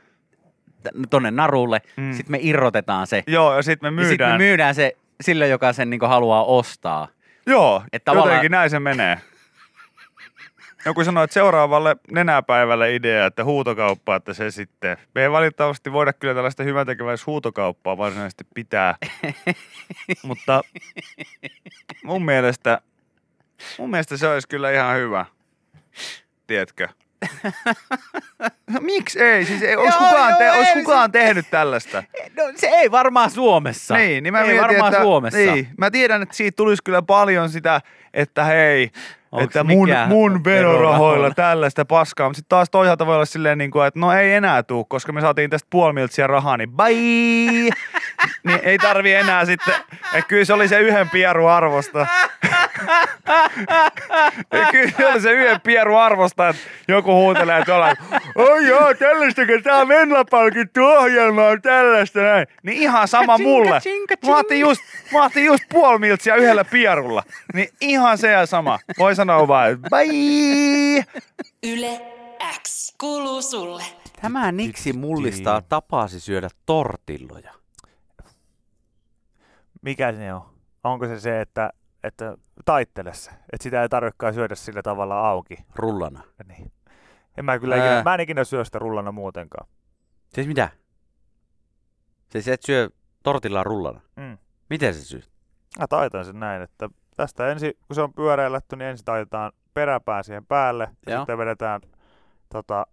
tonne 1.10 1.32
narulle, 1.32 1.82
mm. 1.98 2.14
Sitten 2.14 2.32
me 2.32 2.40
irrotetaan 2.42 3.08
se. 3.08 3.24
Joo, 3.28 3.56
ja 3.56 3.62
sitten 3.62 3.94
me 3.94 4.02
Ja 4.02 4.08
sitten 4.08 4.26
me 4.26 4.30
myydään. 4.30 4.38
myydään 4.42 4.76
se 4.76 4.94
sille, 5.22 5.48
joka 5.48 5.74
sen 5.74 5.90
niinku 5.90 6.06
haluaa 6.06 6.44
ostaa. 6.44 7.08
Joo, 7.46 7.84
Et 7.94 8.04
tavallaan- 8.04 8.30
jotenkin 8.30 8.52
näin 8.52 8.70
se 8.70 8.80
menee. 8.80 9.18
Joku 10.86 11.04
sanoi, 11.04 11.24
että 11.24 11.34
seuraavalle 11.34 11.96
nenäpäivälle 12.12 12.96
idea, 12.96 13.26
että 13.26 13.44
huutokauppa, 13.44 14.16
että 14.16 14.34
se 14.34 14.52
sitten. 14.52 14.98
Me 15.16 15.22
ei 15.22 15.32
valitettavasti 15.32 15.92
voida 15.92 16.14
kyllä 16.14 16.34
tällaista 16.34 16.64
hyväntekeväistä 16.64 17.24
huutokauppaa 17.28 17.98
varsinaisesti 17.98 18.44
pitää. 18.54 18.96
Mutta 20.24 20.62
mun 22.04 22.26
mielestä, 22.26 22.82
mun 23.78 23.90
mielestä 23.90 24.18
se 24.18 24.28
olisi 24.28 24.48
kyllä 24.48 24.72
ihan 24.72 24.98
hyvä. 24.98 25.26
Tiedätkö? 26.48 26.88
No, 28.68 28.80
miksi 28.92 29.20
ei? 29.20 29.46
Siis 29.46 29.62
ei, 29.62 29.76
olisi 29.76 29.98
kukaan, 29.98 30.36
te, 30.38 30.46
joo, 30.46 30.56
olisi 30.56 30.72
ei, 30.72 30.84
kukaan 30.84 31.12
tehnyt 31.12 31.46
tällaista? 31.52 32.04
No 32.38 32.44
se 32.56 32.68
ei 32.68 32.92
varmaan 32.92 33.32
Suomessa. 33.32 33.96
Niin, 33.96 34.24
niin 34.24 34.34
mä 34.34 34.40
ei 34.42 34.48
mietin, 34.48 34.62
varmaan 34.62 34.94
että, 34.94 35.04
Suomessa. 35.04 35.40
Niin, 35.40 35.68
mä 35.78 35.92
tiedän, 35.92 36.22
että 36.22 36.36
siitä 36.36 36.56
tulisi 36.56 36.84
kyllä 36.84 37.02
paljon 37.02 37.50
sitä, 37.50 37.82
että 38.14 38.44
hei, 38.44 38.92
Onks 39.32 39.46
että 39.46 39.64
mun, 39.64 39.90
mun 40.08 40.44
verorahoilla 40.44 40.46
verorahoilla? 40.46 41.32
tällaista 41.32 41.86
paskaa. 41.86 42.30
Mutta 42.30 42.38
sitten 42.38 42.50
taas 42.50 42.70
toisaalta 42.70 43.06
voi 43.06 43.16
olla 43.16 43.26
silleen, 43.26 43.58
niin 43.58 43.72
kuin, 43.72 43.88
että 43.88 44.00
no 44.00 44.14
ei 44.14 44.34
enää 44.34 44.64
tuu, 44.64 44.86
koska 44.86 45.12
me 45.14 45.22
saatiin 45.22 45.50
tästä 45.50 45.68
puoli 45.70 45.94
miltsiä 45.94 46.28
rahaa, 46.28 46.58
niin 46.58 46.72
bye! 46.72 46.90
niin 48.48 48.60
ei 48.64 48.78
tarvi 48.78 49.14
enää 49.14 49.46
sitten, 49.46 49.74
että 50.14 50.28
kyllä 50.28 50.46
se 50.46 50.54
oli 50.54 50.68
se 50.68 50.80
yhden 50.80 51.10
pieru 51.10 51.48
arvosta. 51.48 52.08
Ja 54.54 54.66
kyllä 54.72 55.20
se 55.20 55.32
yhden 55.32 55.62
pieru 55.62 55.96
arvosta, 55.96 56.50
että 56.50 56.62
joku 56.88 57.14
huutelee 57.14 57.66
tuolla, 57.66 57.94
oi 58.36 58.68
joo, 58.68 58.94
tällaista, 58.94 59.46
kun 59.46 59.64
tää 59.64 59.88
Venla-palkittu 59.88 60.86
ohjelma 60.86 61.46
on 61.46 61.62
tällaista 61.62 62.20
näin. 62.20 62.48
Niin 62.64 62.78
ihan 62.78 63.08
sama 63.08 63.38
mulle. 63.38 63.82
Mä 64.28 64.38
otin 64.38 64.60
just, 64.60 64.82
mä 65.14 65.26
otin 65.26 65.46
just 65.46 65.64
puoli 65.70 66.00
miltsiä 66.00 66.36
yhdellä 66.36 66.66
pierulla. 66.66 67.24
Niin 67.54 67.70
ihan 67.82 68.18
se 68.18 68.32
ja 68.32 68.46
sama. 68.46 68.80
Voi 69.00 69.16
sanoa 69.16 69.48
vaan, 69.48 69.72
että 69.72 69.90
bye! 69.90 71.06
Yle 71.64 72.02
X 72.68 72.96
kuuluu 73.00 73.42
sulle. 73.42 73.84
Tämä 74.22 74.52
Niksi 74.52 74.94
mullistaa 74.94 75.62
tapasi 75.62 76.20
syödä 76.20 76.50
tortilloja. 76.66 77.54
Mikä 79.82 80.14
se 80.14 80.34
on? 80.34 80.42
Onko 80.84 81.08
se 81.08 81.20
se, 81.20 81.42
että, 81.42 81.70
että 82.04 82.38
taittele 82.66 83.14
se, 83.14 83.32
että 83.32 83.64
sitä 83.64 83.82
ei 83.82 83.90
tarvitsekaan 83.90 84.34
syödä 84.34 84.56
sillä 84.56 84.82
tavalla 84.82 85.30
auki? 85.30 85.58
Rullana. 85.76 86.22
Niin. 86.48 86.72
En 87.38 87.46
mä 87.46 87.60
kyllä 87.60 87.76
Ää. 87.76 87.86
ikinä, 87.86 88.04
mä 88.04 88.14
en 88.14 88.20
ikinä 88.20 88.44
syö 88.44 88.66
sitä 88.66 88.80
rullana 88.80 89.12
muutenkaan. 89.12 89.68
Siis 90.34 90.48
mitä? 90.48 90.70
Siis 92.30 92.48
et 92.48 92.62
syö 92.64 92.90
tortillaa 93.24 93.64
rullana. 93.64 94.02
Mm. 94.16 94.38
Miten 94.70 94.94
se 94.94 95.02
syö? 95.02 95.22
Mä 95.80 95.88
taitan 95.88 96.26
sen 96.26 96.40
näin, 96.40 96.62
että 96.62 96.90
tästä 97.18 97.52
ensin, 97.52 97.74
kun 97.88 97.96
se 97.96 98.02
on 98.02 98.14
pyöräiletty, 98.14 98.76
niin 98.76 98.88
ensin 98.88 99.06
taitetaan 99.06 99.52
peräpää 99.74 100.24
siihen 100.24 100.46
päälle 100.46 100.90
ja 101.06 101.14
Joo. 101.14 101.22
sitten 101.22 101.38
vedetään 101.38 101.82
tota, 102.50 102.86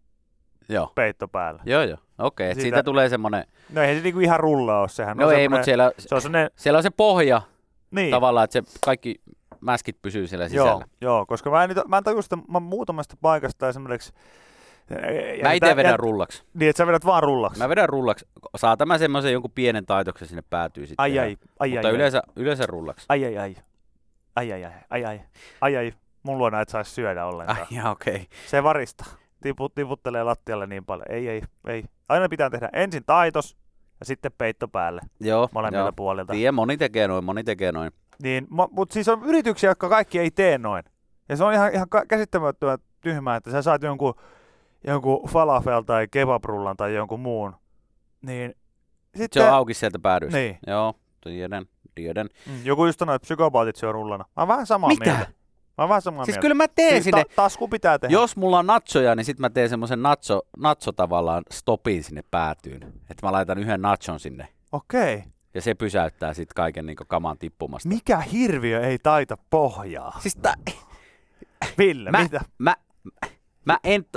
Joo. 0.69 0.93
peitto 0.95 1.29
päälle. 1.29 1.63
Joo, 1.65 1.83
joo. 1.83 1.99
Okei, 2.19 2.47
okay, 2.47 2.55
siitä... 2.55 2.61
Siitä- 2.61 2.83
tulee 2.83 3.09
semmonen... 3.09 3.45
No 3.73 3.83
ei 3.83 3.97
se 3.97 4.03
niinku 4.03 4.21
ihan 4.21 4.41
rulla 4.41 4.81
ole, 4.81 4.89
sehän 4.89 5.17
No 5.17 5.27
on 5.27 5.35
ei, 5.35 5.49
mutta 5.49 5.65
siellä, 5.65 5.93
Se 5.99 6.15
on 6.15 6.23
semmonen, 6.23 6.51
siellä 6.57 6.77
on 6.77 6.83
se 6.83 6.91
pohja 6.91 7.43
niin, 7.97 8.11
tavallaan, 8.11 8.45
että 8.45 8.53
se 8.53 8.79
kaikki 8.85 9.15
mäskit 9.61 10.03
pysyy 10.03 10.26
siellä 10.26 10.49
sisällä. 10.49 10.71
joo, 10.71 10.83
joo, 11.00 11.26
koska 11.26 11.50
mä 11.50 11.65
en, 11.65 11.69
nyt, 11.69 11.79
mä 11.88 11.99
en 11.99 12.05
tajua 12.05 12.23
sitä, 12.23 12.37
mä 12.49 12.61
muutamasta 12.61 13.17
paikasta 13.23 13.69
esimerkiksi... 13.69 14.12
ja 14.91 15.43
Mä 15.43 15.53
itse 15.53 15.76
vedän 15.76 15.91
ja- 15.91 15.97
rullaksi. 15.97 16.45
Niin, 16.55 16.71
että 16.71 16.79
sä 16.79 16.87
vedät 16.87 17.07
vaan 17.07 17.23
rullaksi. 17.23 17.59
Mä 17.59 17.69
vedän 17.69 17.88
rullaksi. 17.88 18.26
Saa 18.57 18.76
tämä 18.76 18.99
semmoisen 18.99 19.33
jonkun 19.33 19.50
pienen 19.55 19.87
taitoksen 19.87 20.29
sinne 20.29 20.43
päätyy 20.50 20.87
sitten. 20.87 21.03
Ai 21.03 21.15
ja- 21.15 21.23
ai, 21.23 21.37
ai 21.59 21.69
Mutta 21.71 21.88
ai, 21.88 21.95
yleensä, 21.95 22.23
yleensä 22.37 22.67
rullaksi. 22.67 23.07
ai 23.09 23.25
ai, 23.25 23.38
ai, 23.38 23.57
ai 24.37 24.53
ai, 24.53 24.65
ai, 24.65 24.73
ai 24.91 25.05
ai, 25.05 25.21
ai 25.61 25.76
ai, 25.76 25.93
mun 26.23 26.38
luona 26.38 26.61
et 26.61 26.69
saisi 26.69 26.91
syödä 26.91 27.25
ollenkaan. 27.26 27.59
Ai, 27.59 27.91
okei. 27.91 28.15
Okay. 28.15 28.26
Se 28.47 28.62
varistaa. 28.62 29.07
Tiput, 29.43 29.75
tiputtelee 29.75 30.23
lattialle 30.23 30.67
niin 30.67 30.85
paljon. 30.85 31.07
Ei, 31.11 31.29
ei, 31.29 31.43
ei. 31.67 31.85
Aina 32.09 32.29
pitää 32.29 32.50
tehdä 32.50 32.69
ensin 32.73 33.05
taitos 33.07 33.57
ja 34.00 34.07
sitten 34.07 34.33
peitto 34.38 34.69
päälle 34.69 35.00
Joo, 35.21 35.49
molemmilta 35.53 35.85
joo. 35.87 35.93
puolilta. 35.93 36.33
Tiedän, 36.33 36.55
moni 36.55 36.76
tekee 36.76 37.09
noin, 37.09 37.25
moni 37.25 37.45
tekee 37.45 37.73
noin. 37.73 37.93
Niin, 38.23 38.47
mutta 38.71 38.93
siis 38.93 39.09
on 39.09 39.25
yrityksiä, 39.25 39.71
jotka 39.71 39.88
kaikki 39.88 40.19
ei 40.19 40.31
tee 40.31 40.59
noin. 40.59 40.85
Ja 41.29 41.37
se 41.37 41.45
on 41.45 41.53
ihan, 41.53 41.73
ihan 41.75 41.87
käsittämättömän 42.09 42.79
tyhmää, 43.00 43.37
että 43.37 43.50
sä 43.50 43.62
saat 43.62 43.83
jonkun, 43.83 44.15
jonkun 44.87 45.29
falafel 45.29 45.83
tai 45.83 46.09
kebabrullan 46.11 46.76
tai 46.76 46.95
jonkun 46.95 47.21
muun. 47.21 47.57
Niin 48.26 48.55
Se 49.15 49.23
sitten, 49.23 49.43
on 49.43 49.53
auki 49.53 49.75
sieltä 49.75 49.99
päädystä. 49.99 50.38
Niin. 50.38 50.59
Joo, 50.67 50.95
tiedän, 51.21 51.67
tiedän. 51.95 52.29
Mm, 52.47 52.65
joku 52.65 52.87
just 52.87 52.99
sanoi, 52.99 53.17
että 53.17 53.26
psykopaatit 53.26 53.76
syö 53.76 53.93
rullana. 53.93 54.25
Mä 54.37 54.43
oon 54.43 54.49
vähän 54.49 54.67
samaa 54.67 54.91
Mitä? 54.91 55.05
mieltä. 55.05 55.26
Mä 55.78 55.83
oon 55.85 55.88
vähän 55.88 56.02
samaa 56.02 56.25
Siis 56.25 56.35
mieltä. 56.35 56.40
kyllä 56.42 56.54
mä 56.54 56.68
teen 56.68 56.90
Siis 56.92 57.04
sinne, 57.04 57.25
ta- 57.25 57.30
tasku 57.37 57.68
pitää 57.68 57.99
tehdä. 57.99 58.12
jos 58.12 58.37
mulla 58.37 58.59
on 58.59 58.66
natsoja, 58.66 59.14
niin 59.14 59.25
sit 59.25 59.38
mä 59.38 59.50
teen 59.50 59.68
semmoisen 59.68 60.02
natso, 60.02 60.40
natso 60.59 60.92
tavallaan 60.92 61.42
stopin 61.50 62.04
sinne 62.04 62.23
päätyyn. 62.30 62.83
Että 63.11 63.26
mä 63.26 63.33
laitan 63.33 63.59
yhden 63.59 63.83
natson 63.83 64.21
sinne. 64.21 64.49
Okei. 64.73 65.23
Ja 65.54 65.61
se 65.62 65.75
pysäyttää 65.75 66.35
sit 66.35 66.52
kaiken 66.52 66.87
niin 66.87 66.97
kaman 67.09 67.38
tippumasta. 67.38 67.88
Mikä 67.88 68.18
hirviö 68.21 68.87
ei 68.87 68.99
taita 68.99 69.38
pohjaa? 69.50 70.18
Siis 70.21 70.37
ta- 70.42 70.54
Ville, 71.78 72.11
mä, 72.11 72.23
mitä? 72.23 72.40
Mä, 72.59 72.76
mä, 73.64 73.78
en, 73.85 74.04
t- 74.04 74.16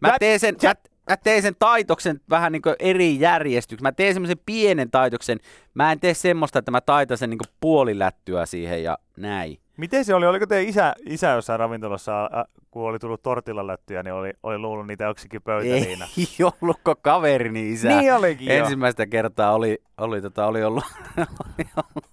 mä, 0.00 0.08
Mä- 0.08 0.16
teen 0.18 0.40
sen, 0.40 0.56
mä, 0.62 0.74
mä 1.10 1.16
teen 1.16 1.42
sen 1.42 1.56
taitoksen 1.58 2.20
vähän 2.30 2.52
niin 2.52 2.62
eri 2.78 3.20
järjestyksen. 3.20 3.82
Mä 3.82 3.92
teen 3.92 4.14
semmoisen 4.14 4.40
pienen 4.46 4.90
taitoksen. 4.90 5.38
Mä 5.74 5.92
en 5.92 6.00
tee 6.00 6.14
semmoista, 6.14 6.58
että 6.58 6.70
mä 6.70 6.80
taitan 6.80 7.18
sen 7.18 7.30
niin 7.30 7.38
puolilättyä 7.60 8.46
siihen 8.46 8.82
ja 8.82 8.98
näin. 9.16 9.58
Miten 9.76 10.04
se 10.04 10.14
oli? 10.14 10.26
Oliko 10.26 10.46
teidän 10.46 10.68
isä, 10.68 10.94
isä 11.06 11.30
jossain 11.30 11.60
ravintolassa, 11.60 12.24
ä, 12.24 12.44
kun 12.70 12.88
oli 12.88 12.98
tullut 12.98 13.22
tortillalättyjä, 13.22 14.02
niin 14.02 14.12
oli, 14.12 14.32
oli 14.42 14.58
luullut 14.58 14.86
niitä 14.86 15.04
joksikin 15.04 15.42
pöytäliina? 15.42 16.04
Ei 16.18 16.44
ollutko 16.44 16.94
kaverini 17.02 17.72
isä. 17.72 17.88
Niin 17.88 18.14
olikin 18.14 18.46
jo. 18.48 18.54
Ensimmäistä 18.54 19.06
kertaa 19.06 19.54
oli, 19.54 19.78
oli, 19.98 20.22
tota, 20.22 20.46
oli, 20.46 20.64
ollut, 20.64 20.84
oli, 21.18 21.66
ollut, 21.76 22.10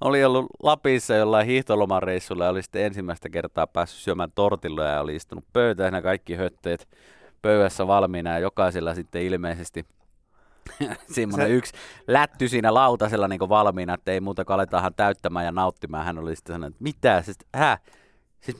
oli 0.00 0.24
ollut 0.24 0.46
Lapissa 0.62 1.14
jollain 1.14 1.46
hiihtolomareissulla 1.46 2.44
ja 2.44 2.50
oli 2.50 2.62
sitten 2.62 2.84
ensimmäistä 2.84 3.28
kertaa 3.28 3.66
päässyt 3.66 4.00
syömään 4.00 4.32
tortilloja 4.34 4.90
ja 4.90 5.00
oli 5.00 5.16
istunut 5.16 5.44
pöytään 5.52 5.94
ja 5.94 6.02
kaikki 6.02 6.34
hötteet 6.34 6.88
pöydässä 7.42 7.86
valmiina 7.86 8.30
ja 8.30 8.38
jokaisella 8.38 8.94
sitten 8.94 9.22
ilmeisesti 9.22 9.84
semmoinen 11.14 11.48
Se- 11.48 11.52
yksi 11.54 11.72
lätty 12.06 12.48
siinä 12.48 12.74
lautasella 12.74 13.28
niin 13.28 13.48
valmiina, 13.48 13.94
että 13.94 14.12
ei 14.12 14.20
muuta 14.20 14.44
kuin 14.44 14.54
aletaanhan 14.54 14.94
täyttämään 14.94 15.44
ja 15.44 15.52
nauttimaan. 15.52 16.04
Hän 16.06 16.18
oli 16.18 16.36
sitten 16.36 16.54
sanonut, 16.54 16.74
että 16.74 16.82
mitä, 16.82 17.22
siis, 17.22 17.38
hä? 17.54 17.78
Siis, 18.40 18.56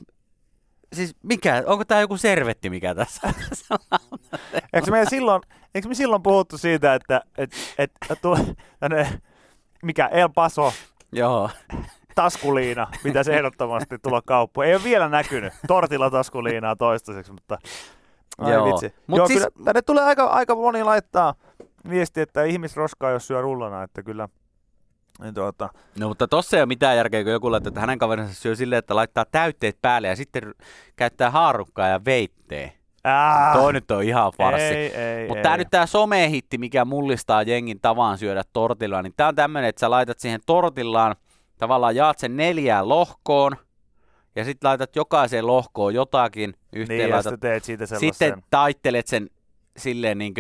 siis 0.93 1.17
mikä, 1.23 1.63
onko 1.67 1.85
tämä 1.85 2.01
joku 2.01 2.17
servetti 2.17 2.71
mikä 2.71 2.95
tässä 2.95 3.21
on? 3.27 3.35
Eikö 4.73 4.91
me 4.91 5.05
silloin, 5.11 5.43
eikö 5.75 5.89
me 5.89 5.95
silloin 5.95 6.23
puhuttu 6.23 6.59
siitä, 6.59 6.95
että 6.95 7.21
et, 7.39 7.51
et, 7.79 7.93
tulee 8.23 8.55
tänne, 8.81 9.21
mikä 9.83 10.07
El 10.07 10.29
Paso 10.35 10.73
Joo. 11.13 11.51
taskuliina, 12.15 12.87
mitä 13.05 13.23
se 13.23 13.37
ehdottomasti 13.37 13.99
tulla 13.99 14.23
kauppuun. 14.27 14.67
Ei 14.67 14.75
ole 14.75 14.85
vielä 14.85 15.09
näkynyt 15.09 15.53
tortilla 15.67 16.11
taskuliinaa 16.11 16.77
toistaiseksi, 16.77 17.33
mutta 17.33 17.59
ai 18.39 18.53
Joo. 18.53 18.67
vitsi. 18.67 18.95
Mut 19.07 19.17
Joo, 19.17 19.27
siis- 19.27 19.39
kyllä, 19.39 19.65
tänne 19.65 19.83
tulee 19.83 20.05
aika, 20.05 20.25
aika 20.25 20.55
moni 20.55 20.85
laittaa 20.85 21.35
viesti, 21.91 22.21
että 22.21 22.45
ihmisroskaa 22.45 23.11
jos 23.11 23.27
syö 23.27 23.41
rullana, 23.41 23.83
että 23.83 24.03
kyllä 24.03 24.29
niin 25.23 25.35
tuota, 25.35 25.69
No 25.99 26.09
mutta 26.09 26.29
tossa 26.29 26.57
ei 26.57 26.61
ole 26.61 26.67
mitään 26.67 26.97
järkeä, 26.97 27.23
kun 27.23 27.33
joku 27.33 27.51
laittaa, 27.51 27.69
että 27.69 27.81
hänen 27.81 27.99
kaverinsa 27.99 28.35
syö 28.35 28.55
silleen, 28.55 28.79
että 28.79 28.97
laittaa 28.97 29.25
täytteet 29.25 29.79
päälle 29.83 30.09
ja 30.09 30.17
sitten 30.17 30.55
käyttää 30.97 31.31
haarukkaa 31.31 31.89
ja 31.89 32.05
veittee. 32.05 32.73
Ah, 33.05 33.57
Toi 33.57 33.73
nyt 33.73 33.91
on 33.91 34.03
ihan 34.03 34.33
farsi. 34.39 34.93
Mutta 35.29 35.43
tämä 35.43 35.57
nyt 35.57 35.69
tämä 35.71 35.87
somehitti, 35.87 36.59
mikä 36.59 36.85
mullistaa 36.85 37.43
jengin 37.43 37.81
tavan 37.81 38.19
syödä 38.19 38.43
tortillaa, 38.53 39.03
niin 39.03 39.15
tämä 39.17 39.29
on 39.29 39.35
tämmöinen, 39.35 39.69
että 39.69 39.81
sä 39.81 39.91
laitat 39.91 40.19
siihen 40.19 40.41
tortillaan, 40.47 41.17
tavallaan 41.59 41.97
jaat 41.97 42.19
sen 42.19 42.37
neljään 42.37 42.89
lohkoon, 42.89 43.57
ja 44.37 44.45
sitten 44.45 44.69
laitat 44.69 44.97
jokaiseen 44.97 45.47
lohkoon 45.47 45.95
jotakin, 45.95 46.55
yhteen 46.73 46.99
Niin, 46.99 47.09
ja 47.09 47.15
laitat, 47.15 47.33
sitten 47.33 47.51
teet 47.51 47.65
siitä 47.65 47.87
sellaisen. 47.87 48.15
sitten 48.15 48.43
taittelet 48.51 49.07
sen 49.07 49.31
silleen 49.77 50.19
niin 50.19 50.35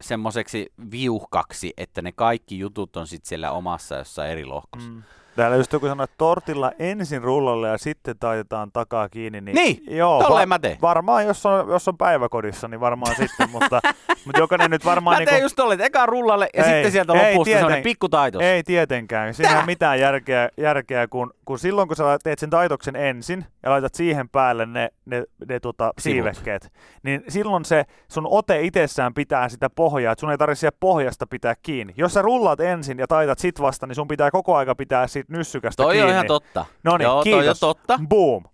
semmoiseksi 0.00 0.72
viuhkaksi, 0.90 1.72
että 1.76 2.02
ne 2.02 2.12
kaikki 2.12 2.58
jutut 2.58 2.96
on 2.96 3.06
sitten 3.06 3.28
siellä 3.28 3.50
omassa 3.50 3.94
jossain 3.94 4.30
eri 4.30 4.44
lohkossa. 4.44 4.90
Mm. 4.90 5.02
Täällä 5.36 5.56
just 5.56 5.72
joku 5.72 5.86
sanoi, 5.86 6.04
että 6.04 6.14
tortilla 6.18 6.72
ensin 6.78 7.22
rullalle 7.22 7.68
ja 7.68 7.78
sitten 7.78 8.18
taitetaan 8.18 8.72
takaa 8.72 9.08
kiinni. 9.08 9.40
Niin, 9.40 9.54
Niin, 9.54 9.96
joo, 9.96 10.22
tolleen 10.22 10.48
mä 10.48 10.58
teen. 10.58 10.78
Varmaan, 10.82 11.26
jos 11.26 11.46
on, 11.46 11.68
jos 11.68 11.88
on 11.88 11.96
päiväkodissa, 11.98 12.68
niin 12.68 12.80
varmaan 12.80 13.16
sitten, 13.16 13.50
mutta, 13.60 13.80
mutta 14.24 14.38
jokainen 14.40 14.70
nyt 14.70 14.84
varmaan... 14.84 15.14
Mä 15.14 15.18
niinku, 15.18 15.30
teen 15.30 15.42
just 15.42 15.56
tolle, 15.56 15.74
että 15.74 15.86
eka 15.86 16.06
rullalle 16.06 16.48
ja 16.54 16.64
Ei, 16.64 16.72
sitten 16.72 16.92
sieltä 16.92 17.12
ei, 17.12 17.32
lopusta 17.32 17.44
tieten- 17.50 17.58
semmoinen 17.60 17.82
pikkutaitos. 17.82 18.42
Ei 18.42 18.62
tietenkään. 18.62 19.34
Siinä 19.34 19.50
ei 19.52 19.56
ole 19.56 19.66
mitään 19.66 20.00
järkeä, 20.00 20.48
järkeä 20.56 21.08
kun, 21.08 21.32
kun 21.44 21.58
silloin 21.58 21.88
kun 21.88 21.96
sä 21.96 22.18
teet 22.24 22.38
sen 22.38 22.50
taitoksen 22.50 22.96
ensin 22.96 23.44
ja 23.62 23.70
laitat 23.70 23.94
siihen 23.94 24.28
päälle 24.28 24.66
ne, 24.66 24.90
ne, 25.04 25.24
ne 25.48 25.60
tota, 25.60 25.92
siivekkeet, 25.98 26.72
niin 27.02 27.24
silloin 27.28 27.64
se 27.64 27.84
sun 28.08 28.26
ote 28.30 28.60
itsessään 28.62 29.14
pitää 29.14 29.48
sitä 29.48 29.70
pohjaa, 29.70 30.12
että 30.12 30.20
sun 30.20 30.30
ei 30.30 30.38
tarvitse 30.38 30.70
pohjasta 30.80 31.26
pitää 31.26 31.54
kiinni. 31.62 31.94
Jos 31.96 32.14
sä 32.14 32.22
rullaat 32.22 32.60
ensin 32.60 32.98
ja 32.98 33.06
taitat 33.06 33.38
sit 33.38 33.60
vasta, 33.60 33.86
niin 33.86 33.94
sun 33.94 34.08
pitää 34.08 34.30
koko 34.30 34.56
aika 34.56 34.74
pitää 34.74 35.06
siitä 35.20 35.32
nyssykästä 35.38 35.82
Toi 35.82 35.92
kiinni. 35.94 36.08
on 36.08 36.14
ihan 36.14 36.26
totta. 36.26 36.66
No 36.84 36.96
niin, 36.96 37.04
Joo, 37.04 37.14
toi 37.14 37.22
kiitos. 37.24 37.62
on 37.62 37.68
totta. 37.68 38.00
Boom. 38.08 38.44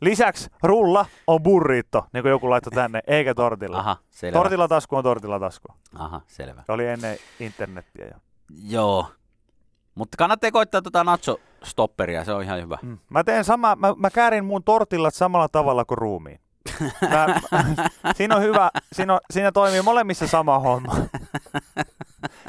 Lisäksi 0.00 0.50
rulla 0.62 1.06
on 1.26 1.42
burrito, 1.42 2.06
niin 2.12 2.22
kuin 2.22 2.30
joku 2.30 2.50
laittoi 2.50 2.72
tänne, 2.72 3.00
eikä 3.06 3.34
tortilla. 3.34 3.78
Aha, 3.78 3.96
selvä. 4.10 4.38
Tortilatasku 4.38 4.96
on 4.96 5.04
tortilatasku. 5.04 5.68
Aha, 5.94 6.20
selvä. 6.26 6.62
Se 6.66 6.72
oli 6.72 6.86
ennen 6.86 7.16
internettiä 7.40 8.04
jo. 8.04 8.12
Joo. 8.68 9.06
Mutta 9.94 10.16
kannattaa 10.16 10.50
koittaa 10.50 10.82
tota 10.82 11.04
nacho-stopperia, 11.04 12.24
se 12.24 12.32
on 12.32 12.42
ihan 12.42 12.60
hyvä. 12.62 12.78
Mm. 12.82 12.98
Mä 13.08 13.24
teen 13.24 13.44
sama, 13.44 13.76
mä, 13.76 13.94
mä 13.96 14.10
käärin 14.10 14.44
mun 14.44 14.64
tortillat 14.64 15.14
samalla 15.14 15.48
tavalla 15.48 15.84
kuin 15.84 15.98
ruumiin. 15.98 16.40
Mä, 17.10 17.26
siinä 18.16 18.36
on 18.36 18.42
hyvä, 18.42 18.70
siinä, 18.92 19.14
on, 19.14 19.20
siinä 19.30 19.52
toimii 19.52 19.82
molemmissa 19.82 20.26
sama 20.26 20.58
homma. 20.58 20.96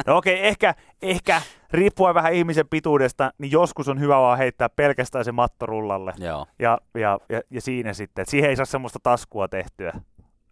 No 0.08 0.18
okei, 0.18 0.36
okay, 0.36 0.48
ehkä, 0.48 0.76
ehkä 1.02 1.42
riippuen 1.72 2.16
vähän 2.16 2.34
ihmisen 2.34 2.68
pituudesta, 2.68 3.32
niin 3.38 3.52
joskus 3.52 3.88
on 3.88 4.00
hyvä 4.00 4.20
vaan 4.20 4.38
heittää 4.38 4.70
pelkästään 4.70 5.26
se 5.26 5.32
matto 5.32 5.66
rullalle. 5.66 6.14
Joo. 6.18 6.46
Ja, 6.60 6.78
ja, 6.94 7.20
ja, 7.30 7.42
ja 7.50 7.62
siinä 7.62 7.94
sitten, 7.94 8.22
että 8.22 8.32
siihen 8.32 8.50
ei 8.50 8.56
saa 8.56 8.66
semmoista 8.66 9.00
taskua 9.04 9.48
tehtyä. 9.48 9.94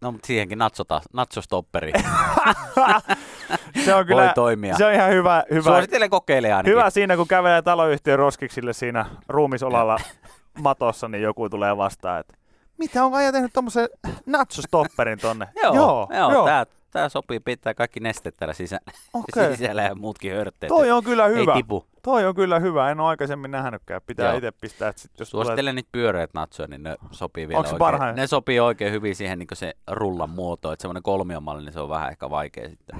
No, 0.01 0.11
mutta 0.11 0.27
siihenkin 0.27 0.57
natsota, 0.57 1.01
natsostopperi 1.13 1.91
Se 3.85 3.93
on 3.95 4.05
kyllä, 4.05 4.21
voi 4.21 4.33
toimia. 4.35 4.77
se 4.77 4.85
on 4.85 4.93
ihan 4.93 5.11
hyvä, 5.11 5.43
hyvä, 5.51 5.61
Suosittelen 5.61 6.09
kokeilemaan 6.09 6.57
ainakin. 6.57 6.71
hyvä 6.71 6.89
siinä, 6.89 7.15
kun 7.15 7.27
kävelee 7.27 7.61
taloyhtiön 7.61 8.19
roskiksille 8.19 8.73
siinä 8.73 9.05
ruumisolalla 9.27 9.97
matossa, 10.61 11.07
niin 11.07 11.23
joku 11.23 11.49
tulee 11.49 11.77
vastaan, 11.77 12.19
että 12.19 12.33
mitä 12.77 13.05
on 13.05 13.13
Aija 13.13 13.31
tehnyt 13.31 13.53
tommosen 13.53 13.89
natsostopperin 14.25 15.19
tonne? 15.19 15.47
Joo, 15.63 15.75
joo, 15.75 16.07
joo, 16.13 16.31
joo. 16.31 16.45
Tää, 16.45 16.65
tää 16.91 17.09
sopii 17.09 17.39
pitää 17.39 17.73
kaikki 17.73 17.99
nestet 17.99 18.37
täällä 18.37 18.53
sisä, 18.53 18.79
Okei. 19.13 19.51
sisällä 19.57 19.81
ja 19.81 19.95
muutkin 19.95 20.33
hörtteet. 20.33 20.67
Toi 20.67 20.91
on 20.91 21.03
kyllä 21.03 21.27
Ei 21.27 21.35
hyvä. 21.35 21.53
tipu. 21.53 21.85
Toi 22.03 22.25
on 22.25 22.35
kyllä 22.35 22.59
hyvä. 22.59 22.91
En 22.91 22.99
ole 22.99 23.09
aikaisemmin 23.09 23.51
nähnytkään. 23.51 24.01
Pitää 24.05 24.33
itse 24.35 24.51
pistää, 24.51 24.89
että 24.89 25.01
sit 25.01 25.11
jos 25.19 25.29
tulee... 25.29 25.45
Suosittelen 25.45 25.75
niitä 25.75 25.89
pyöreät 25.91 26.33
natsoja, 26.33 26.67
niin 26.67 26.83
ne 26.83 26.95
sopii 27.11 27.47
vielä 27.47 27.57
Onks 27.59 27.69
oikein. 27.69 27.79
parhain? 27.79 28.15
Ne 28.15 28.27
sopii 28.27 28.59
oikein 28.59 28.91
hyvin 28.93 29.15
siihen 29.15 29.39
niin 29.39 29.47
se 29.53 29.73
rullan 29.87 30.29
muotoon. 30.29 30.73
Että 30.73 30.81
semmoinen 30.81 31.03
kolmiomalli, 31.03 31.63
niin 31.63 31.73
se 31.73 31.79
on 31.79 31.89
vähän 31.89 32.09
ehkä 32.09 32.29
vaikea 32.29 32.69
sitten. 32.69 32.99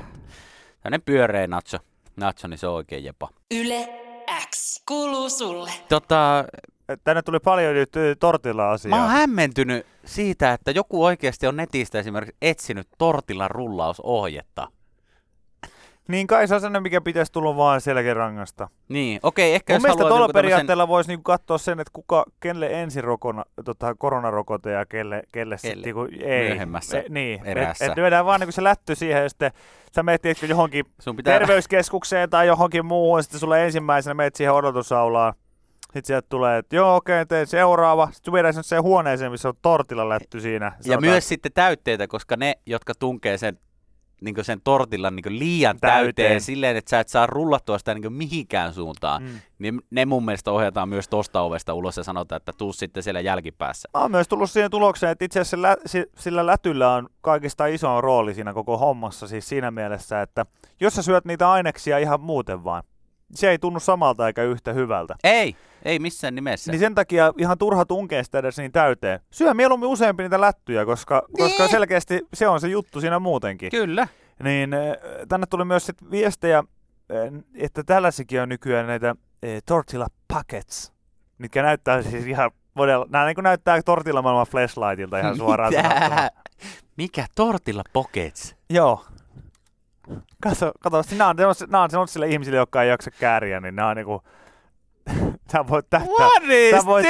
Tällainen 0.82 1.02
pyöreä 1.06 1.48
natso, 1.48 1.78
natso, 2.16 2.48
niin 2.48 2.58
se 2.58 2.68
on 2.68 2.74
oikein 2.76 3.04
jepa. 3.04 3.30
Yle 3.52 3.90
X 4.56 4.84
kuuluu 4.88 5.30
sulle. 5.30 5.72
Tota, 5.90 6.46
Tänne 7.04 7.22
tuli 7.22 7.40
paljon 7.40 7.74
nyt 7.74 7.96
ö, 7.96 8.00
mä 8.00 8.06
oon 8.08 8.16
tortilla-asiaa. 8.20 9.08
hämmentynyt 9.08 9.86
siitä, 10.06 10.54
että 10.54 10.72
joku 10.72 11.04
oikeasti 11.06 11.48
on 11.48 11.56
netistä 11.56 12.00
esimerkiksi 12.00 12.38
etsinyt 12.42 12.88
tortillan 12.98 13.52
rullausohjetta. 13.52 14.68
Niin 16.08 16.28
kai 16.28 16.48
se 16.48 16.54
on 16.56 16.62
sellainen, 16.62 16.84
mikä 16.84 17.02
pitäisi 17.02 17.32
tulla 17.32 17.56
vaan 17.58 17.82
selkärangasta. 17.82 18.68
Niin, 18.90 19.20
okei, 19.24 19.56
ehkä 19.56 19.74
Mun 19.74 19.76
jos 19.76 19.82
mielestä 19.84 20.00
tuolla 20.00 20.28
tämmösen- 20.28 20.34
periaatteella 20.34 20.88
voisi 20.88 21.10
niinku 21.10 21.24
katsoa 21.24 21.58
sen, 21.58 21.80
että 21.80 21.92
kuka, 21.94 22.26
kenelle 22.40 22.82
ensin 22.82 23.04
rokona, 23.04 23.46
tota, 23.66 23.96
koronarokote 23.96 24.72
ja 24.72 24.86
kelle, 24.86 25.16
kelle, 25.16 25.28
Kelle 25.32 25.58
sitten 25.58 25.82
niinku, 25.82 26.08
ei. 26.26 26.48
myöhemmässä 26.48 27.00
E, 27.00 27.04
niin, 27.10 27.42
erässä. 27.46 27.86
Et, 27.86 27.92
et 27.92 27.98
lyödään 27.98 28.26
vaan 28.26 28.40
niinku 28.40 28.52
se 28.52 28.64
lätty 28.64 28.96
siihen 28.96 29.24
ja 29.24 29.30
sitten 29.30 29.52
sä 29.96 30.04
meet 30.04 30.22
johonkin 30.50 30.86
sun 31.00 31.16
pitää... 31.16 31.40
terveyskeskukseen 31.40 32.30
tai 32.30 32.48
johonkin 32.48 32.86
muuhun, 32.86 33.20
ja 33.20 33.24
sitten 33.24 33.40
sulle 33.40 33.66
ensimmäisenä 33.66 34.14
meet 34.14 34.36
siihen 34.36 34.54
odotusaulaan. 34.54 35.34
Sitten 35.94 36.06
sieltä 36.06 36.28
tulee, 36.30 36.58
että 36.58 36.76
joo, 36.76 36.96
okei, 36.96 37.22
okay, 37.22 37.46
seuraava. 37.46 38.10
Sitten 38.12 38.34
viedään 38.34 38.54
sinne 38.54 38.64
siihen 38.64 38.84
huoneeseen, 38.84 39.32
missä 39.32 39.48
on 39.50 39.54
tortilla 39.62 40.10
lätty 40.10 40.42
siinä. 40.42 40.66
Ja 40.66 40.72
Sanotaan, 40.84 41.04
myös 41.04 41.28
sitten 41.28 41.52
täytteitä, 41.54 42.08
koska 42.08 42.38
ne, 42.38 42.54
jotka 42.66 42.94
tunkee 43.00 43.38
sen, 43.38 43.60
niin 44.22 44.36
sen 44.42 44.62
tortillan 44.64 45.16
niin 45.16 45.40
liian 45.40 45.78
Täyteen. 45.80 46.16
täyteen. 46.16 46.42
silleen, 46.42 46.78
että 46.78 46.90
sä 46.90 47.00
et 47.00 47.08
saa 47.08 47.28
rullattua 47.28 47.78
sitä 47.78 47.94
niin 47.94 48.14
mihinkään 48.14 48.74
suuntaan, 48.74 49.24
Mm. 49.24 49.30
niin 49.60 49.82
ne 49.92 50.06
mun 50.06 50.26
mielestä 50.26 50.52
ohjataan 50.52 50.90
myös 50.90 51.08
tosta 51.08 51.42
ovesta 51.42 51.74
ulos 51.74 51.98
ja 51.98 52.04
sanotaan, 52.04 52.38
että 52.38 52.54
tuu 52.58 52.74
sitten 52.74 53.04
siellä 53.04 53.20
jälkipäässä. 53.20 53.90
Mä 53.94 54.02
oon 54.02 54.12
myös 54.12 54.28
tullut 54.28 54.52
siihen 54.52 54.72
tulokseen, 54.72 55.12
että 55.12 55.26
itse 55.26 55.40
asiassa 55.40 55.58
se 55.58 55.62
lä- 55.62 55.78
si- 55.86 56.12
sillä 56.18 56.46
lätyllä 56.46 56.94
on 56.94 57.10
kaikista 57.22 57.66
isoin 57.66 58.04
rooli 58.04 58.34
siinä 58.34 58.54
koko 58.54 58.78
hommassa, 58.78 59.28
siis 59.28 59.50
siinä 59.50 59.72
mielessä, 59.72 60.22
että 60.22 60.46
jos 60.80 60.94
sä 60.96 61.02
syöt 61.02 61.26
niitä 61.26 61.52
aineksia 61.52 61.98
ihan 61.98 62.22
muuten 62.22 62.64
vaan, 62.64 62.84
se 63.36 63.50
ei 63.50 63.60
tunnu 63.60 63.80
samalta 63.80 64.28
eikä 64.28 64.44
yhtä 64.44 64.74
hyvältä. 64.74 65.16
Ei, 65.24 65.56
ei 65.86 66.00
missään 66.00 66.36
nimessä. 66.36 66.72
Niin 66.72 66.80
sen 66.80 66.96
takia 66.96 67.34
ihan 67.38 67.58
turha 67.58 67.86
tunkea 67.86 68.24
sitä 68.24 68.40
edes 68.40 68.58
niin 68.58 68.72
täyteen. 68.72 69.20
Syö 69.32 69.54
mieluummin 69.54 69.90
useampi 69.90 70.24
niitä 70.24 70.42
lättyjä, 70.42 70.86
koska, 70.86 71.22
koska 71.38 71.64
Niin. 71.64 71.72
selkeästi 71.72 72.22
se 72.34 72.48
on 72.48 72.62
se 72.62 72.68
juttu 72.68 73.02
siinä 73.02 73.20
muutenkin. 73.20 73.72
Kyllä. 73.72 74.08
Niin 74.44 74.74
äh, 74.74 74.80
tänne 75.30 75.48
tuli 75.50 75.66
myös 75.66 75.86
sit 75.86 76.12
viestejä, 76.12 76.58
äh, 76.58 77.44
että 77.56 77.84
tällaisikin 77.84 78.42
on 78.42 78.50
nykyään 78.50 78.88
näitä 78.88 79.10
äh, 79.10 79.16
tortilla 79.66 80.08
packets, 80.34 80.92
mitkä 81.38 81.64
näyttää 81.64 82.02
siis 82.02 82.26
ihan 82.28 82.52
modella, 82.74 83.06
nämä 83.10 83.26
niin 83.26 83.36
näyttää 83.44 83.82
tortilla 83.82 84.22
maailman 84.22 84.48
flashlightilta 84.48 85.20
ihan 85.20 85.38
suoraan 85.44 85.74
sanottuna. 85.74 86.30
Mikä 86.98 87.26
tortilla 87.36 87.84
pockets? 87.94 88.56
Joo. 88.70 89.06
Kato, 90.44 90.72
kato 90.80 91.02
nämä 91.18 91.30
on, 91.30 91.36
nämä 91.70 91.84
on 91.84 91.90
semmoisille 91.90 92.28
ihmisille, 92.28 92.58
jotka 92.58 92.84
ei 92.84 92.90
jaksa 92.90 93.12
kääriä, 93.12 93.60
niin 93.60 93.76
nämä 93.76 93.90
on 93.90 93.96
niinku, 93.96 94.24
sä 95.52 95.68
voit 95.68 95.90
täyttää, 95.90 96.28
What 96.28 96.44
sä 96.72 96.86
voit 96.86 97.06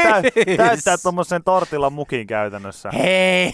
täyttää 0.58 0.98
tuommoisen 0.98 1.44
tortilla 1.44 1.90
mukin 1.90 2.28
käytännössä. 2.28 2.90
Hei, 2.92 3.52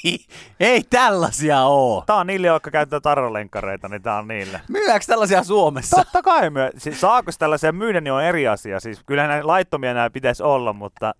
ei 0.60 0.82
tällaisia 0.90 1.62
oo. 1.62 2.02
Tää 2.06 2.16
on 2.16 2.26
niille, 2.26 2.46
jotka 2.46 2.70
käyttää 2.70 3.00
tarralenkkareita, 3.00 3.88
niin 3.88 4.02
tää 4.02 4.18
on 4.18 4.28
niille. 4.28 4.60
Myydäänkö 4.68 5.06
tällaisia 5.06 5.44
Suomessa? 5.44 5.96
Totta 5.96 6.22
kai 6.22 6.50
myö. 6.50 6.70
Siis 6.78 7.00
saako 7.00 7.30
tällaisia 7.38 7.72
myydä, 7.72 8.00
niin 8.00 8.12
on 8.12 8.24
eri 8.24 8.48
asia. 8.48 8.80
Siis 8.80 9.00
kyllähän 9.06 9.30
näin 9.30 9.46
laittomia 9.46 9.94
nämä 9.94 10.10
pitäisi 10.10 10.42
olla, 10.42 10.72
mutta, 10.72 11.14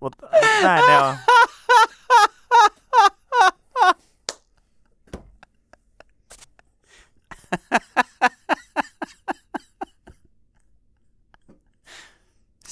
mutta 0.00 0.26
näin 0.62 0.86
ne 0.86 0.98
on. 0.98 1.14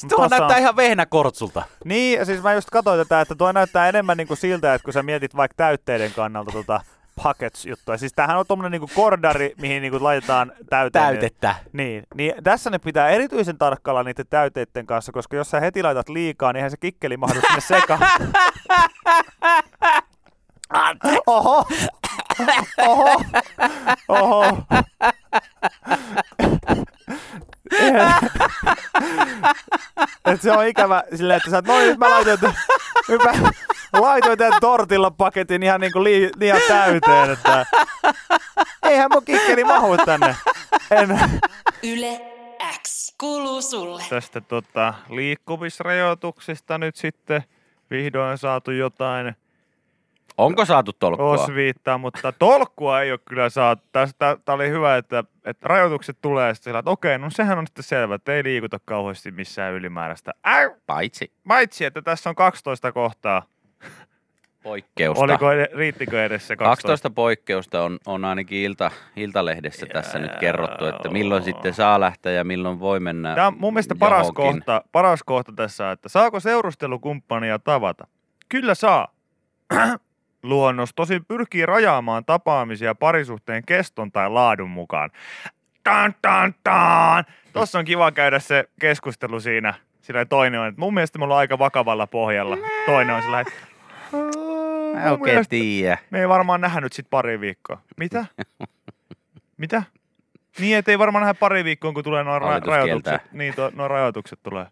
Tuohan 0.09 0.31
Tossa 0.31 0.39
näyttää 0.39 0.57
on- 0.57 0.63
ihan 0.63 0.77
vehnäkortsulta. 0.77 1.63
Niin, 1.85 2.27
siis 2.27 2.43
mä 2.43 2.55
just 2.55 2.71
katsoin 2.71 2.99
tätä, 3.01 3.21
että 3.21 3.35
tuo 3.35 3.53
näyttää 3.53 3.89
enemmän 3.89 4.17
niinku 4.17 4.37
siltä, 4.37 4.75
että 4.75 4.85
kun 4.85 4.93
sä 4.93 5.03
mietit 5.03 5.37
vaikka 5.37 5.55
täytteiden 5.57 6.13
kannalta 6.13 6.53
tota 6.53 6.81
packets-juttua. 7.23 7.97
Siis 7.97 8.13
tämähän 8.13 8.39
on 8.39 8.45
tommonen 8.49 8.73
niinku 8.73 8.91
kordari, 8.95 9.55
mihin 9.61 9.83
niinku 9.83 10.05
laitetaan 10.05 10.53
täyteen. 10.71 11.05
Täytettä. 11.05 11.55
Niin, 11.73 12.03
niin 12.15 12.35
tässä 12.45 12.71
ne 12.71 12.79
pitää 12.79 13.09
erityisen 13.09 13.59
tarkkailla 13.59 14.03
niiden 14.03 14.27
täyteiden 14.31 14.87
kanssa, 14.87 15.13
koska 15.13 15.37
jos 15.37 15.51
sä 15.51 15.61
heti 15.61 15.83
laitat 15.83 16.09
liikaa, 16.09 16.53
niin 16.53 16.57
eihän 16.57 16.71
se 16.71 16.77
kikkeli 16.77 17.17
mahdu 17.17 17.41
sinne 17.41 17.61
sekaan. 17.61 18.01
Oho! 21.27 21.67
Oho! 22.87 23.23
Oho! 24.09 24.63
Et 30.25 30.43
se 30.43 30.53
on 30.53 30.67
ikävä 30.67 31.03
silleen, 31.17 31.37
että 31.37 31.51
sä 31.51 31.57
oot, 31.57 31.67
noin 31.67 31.87
nyt 31.87 31.99
mä 31.99 32.11
laitoin, 32.11 32.39
t- 32.39 32.55
nyt 33.09 33.21
mä 33.25 33.33
laitoin 34.01 34.39
tämän 34.39 34.61
tortilla 34.61 35.11
paketin 35.11 35.63
ihan 35.63 35.81
niinku 35.81 36.05
lii, 36.05 36.31
liian 36.37 36.61
täyteen, 36.69 37.31
että 37.31 37.67
eihän 38.83 39.11
mun 39.13 39.25
kikkeli 39.25 39.65
mahu 39.65 39.97
tänne. 39.97 40.37
En. 40.91 41.21
Yle 41.83 42.21
X 42.83 43.15
kuuluu 43.21 43.63
sulle. 43.63 44.03
Tästä 44.11 44.41
tota, 44.41 44.95
liikkumisrajoituksista 45.09 46.79
nyt 46.79 46.97
sitten 46.97 47.43
vihdoin 47.91 48.39
saatu 48.39 48.71
jotain 48.71 49.37
Onko 50.39 50.65
saatu 50.65 50.93
tolkkua? 50.93 51.31
osviittaa, 51.31 51.99
mutta 51.99 52.33
tolkkua 52.33 53.03
ei 53.03 53.11
ole 53.11 53.21
kyllä 53.25 53.49
saatu. 53.51 53.83
Tästä 53.93 54.37
tää 54.45 54.55
oli 54.55 54.71
hyvä, 54.71 54.97
että, 54.97 55.25
että 55.45 55.69
rajoitukset 55.69 56.19
tulee 56.23 56.55
sitten 56.55 56.71
sillä, 56.71 56.79
että 56.79 56.91
okei, 56.91 57.19
no 57.19 57.31
sehän 57.31 57.59
on 57.59 57.67
sitten 57.67 57.85
selvä, 57.85 58.15
että 58.15 58.35
ei 58.35 58.45
liikuta 58.45 58.79
kauheasti 58.85 59.31
missään 59.31 59.75
ylimääräistä. 59.75 60.33
Äy, 60.47 60.71
Paitsi 60.87 61.33
paitsi, 61.49 61.85
että 61.85 62.03
tässä 62.03 62.31
on 62.31 62.37
12 62.37 62.93
kohtaa. 62.93 63.43
poikkeusta. 64.63 65.25
Oliko, 65.25 65.47
riittikö 65.75 66.25
edes 66.25 66.49
se 66.49 66.57
12? 66.57 66.83
12 66.83 67.11
poikkeusta 67.11 67.83
on, 67.83 67.99
on 68.07 68.25
ainakin 68.25 68.59
ilta, 68.59 68.91
Iltalehdessä 69.17 69.87
tässä 69.93 70.19
nyt 70.19 70.37
kerrottu, 70.41 70.87
että 70.87 71.09
milloin 71.09 71.43
sitten 71.43 71.75
saa 71.75 72.01
lähteä 72.01 72.33
ja 72.33 72.45
milloin 72.45 72.81
voi 72.81 73.01
mennä 73.01 73.35
Tämä 73.35 73.47
on 73.47 73.57
mun 73.59 73.73
mielestä 73.75 73.95
paras 73.95 74.27
johonkin. 74.27 74.45
kohta, 74.59 74.83
paras 74.93 75.23
kohta 75.23 75.53
tässä, 75.53 75.91
että 75.91 76.09
saako 76.09 76.41
seurustelukumppania 76.41 77.59
tavata? 77.59 78.07
Kyllä 78.49 78.75
saa. 78.75 79.09
Luonnos 80.43 80.91
tosin 80.97 81.25
pyrkii 81.25 81.67
rajaamaan 81.67 82.25
tapaamisia 82.25 82.95
parisuhteen 82.95 83.63
keston 83.67 84.13
tai 84.13 84.31
laadun 84.31 84.71
mukaan. 84.71 85.11
Tan, 85.85 86.15
tan, 86.23 86.55
tan. 86.65 87.25
Tossa 87.53 87.79
on 87.79 87.85
kiva 87.85 88.13
käydä 88.13 88.39
se 88.39 88.65
keskustelu 88.81 89.41
siinä. 89.41 89.75
Sillä 90.03 90.25
toinen 90.25 90.61
on, 90.61 90.67
että 90.69 90.81
mun 90.81 90.95
mielestä 90.95 91.19
me 91.19 91.25
ollaan 91.25 91.39
aika 91.39 91.59
vakavalla 91.59 92.07
pohjalla. 92.07 92.57
Toinen 92.87 93.15
on 93.17 93.23
sillä, 93.23 93.41
että 93.41 93.53
Mä 94.95 95.11
oikein 95.11 95.21
mielestä 95.21 95.51
tiedä. 95.51 95.99
me 96.11 96.21
ei 96.21 96.29
varmaan 96.29 96.61
nähdä 96.61 96.81
nyt 96.81 96.93
sit 96.93 97.07
pari 97.11 97.41
viikkoa. 97.41 97.81
Mitä? 97.97 98.25
Mitä? 99.57 99.83
Niin, 100.59 100.77
ettei 100.79 100.99
varmaan 100.99 101.21
nähdä 101.23 101.35
pari 101.35 101.65
viikkoa, 101.65 101.93
kun 101.93 102.05
tulee 102.05 102.25
nuo 102.25 102.39
ra- 102.39 102.67
rajoitukset. 102.67 103.33
Niin, 103.33 103.55
tuo, 103.55 103.71
nuo 103.75 103.89
rajoitukset 103.89 104.39
tulee. 104.43 104.67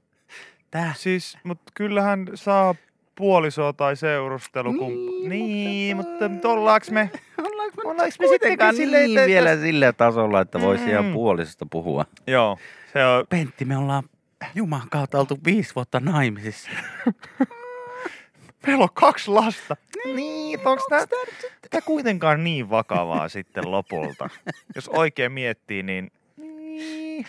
Tää. 0.70 0.92
Siis, 0.96 1.38
mutta 1.44 1.72
kyllähän 1.74 2.26
saa 2.35 2.74
puolisoa 3.16 3.72
tai 3.72 3.96
seurustelukumppani. 3.96 5.29
Niin, 5.29 5.96
mutta, 5.96 6.29
mutta 6.29 6.48
ollaanko 6.48 6.87
me... 6.90 7.11
Ollaanko 7.38 7.81
Ollaanko 7.90 8.14
me 8.20 8.26
kuitenkaan 8.26 8.74
sittenkin 8.74 8.76
silleen, 8.76 9.07
niin 9.09 9.18
että- 9.18 9.26
vielä 9.26 9.57
sillä 9.57 9.92
tasolla, 9.92 10.40
että 10.40 10.61
voisi 10.61 10.85
Mm. 10.85 10.90
ihan 10.90 11.12
puolisesta 11.12 11.66
puhua? 11.70 12.05
Joo, 12.26 12.59
se 12.92 13.05
on... 13.05 13.26
Pentti, 13.29 13.64
me 13.64 13.76
ollaan 13.76 14.02
Juman 14.55 14.88
kautta 14.90 15.18
oltu 15.18 15.38
viisi 15.44 15.74
vuotta 15.74 16.00
naimisissa. 16.00 16.70
Meillä 18.66 18.83
on 18.83 18.88
kaksi 18.94 19.31
lasta. 19.31 19.76
Niin, 20.14 20.59
onko 20.64 20.85
tämä, 20.88 21.07
tämä 21.70 21.81
kuitenkaan 21.81 22.44
niin 22.44 22.70
vakavaa 22.70 23.29
sitten 23.38 23.70
lopulta? 23.70 24.29
Jos 24.74 24.88
oikein 24.88 25.33
miettii, 25.33 25.83
niin... 25.83 26.11
Niin. 26.37 27.26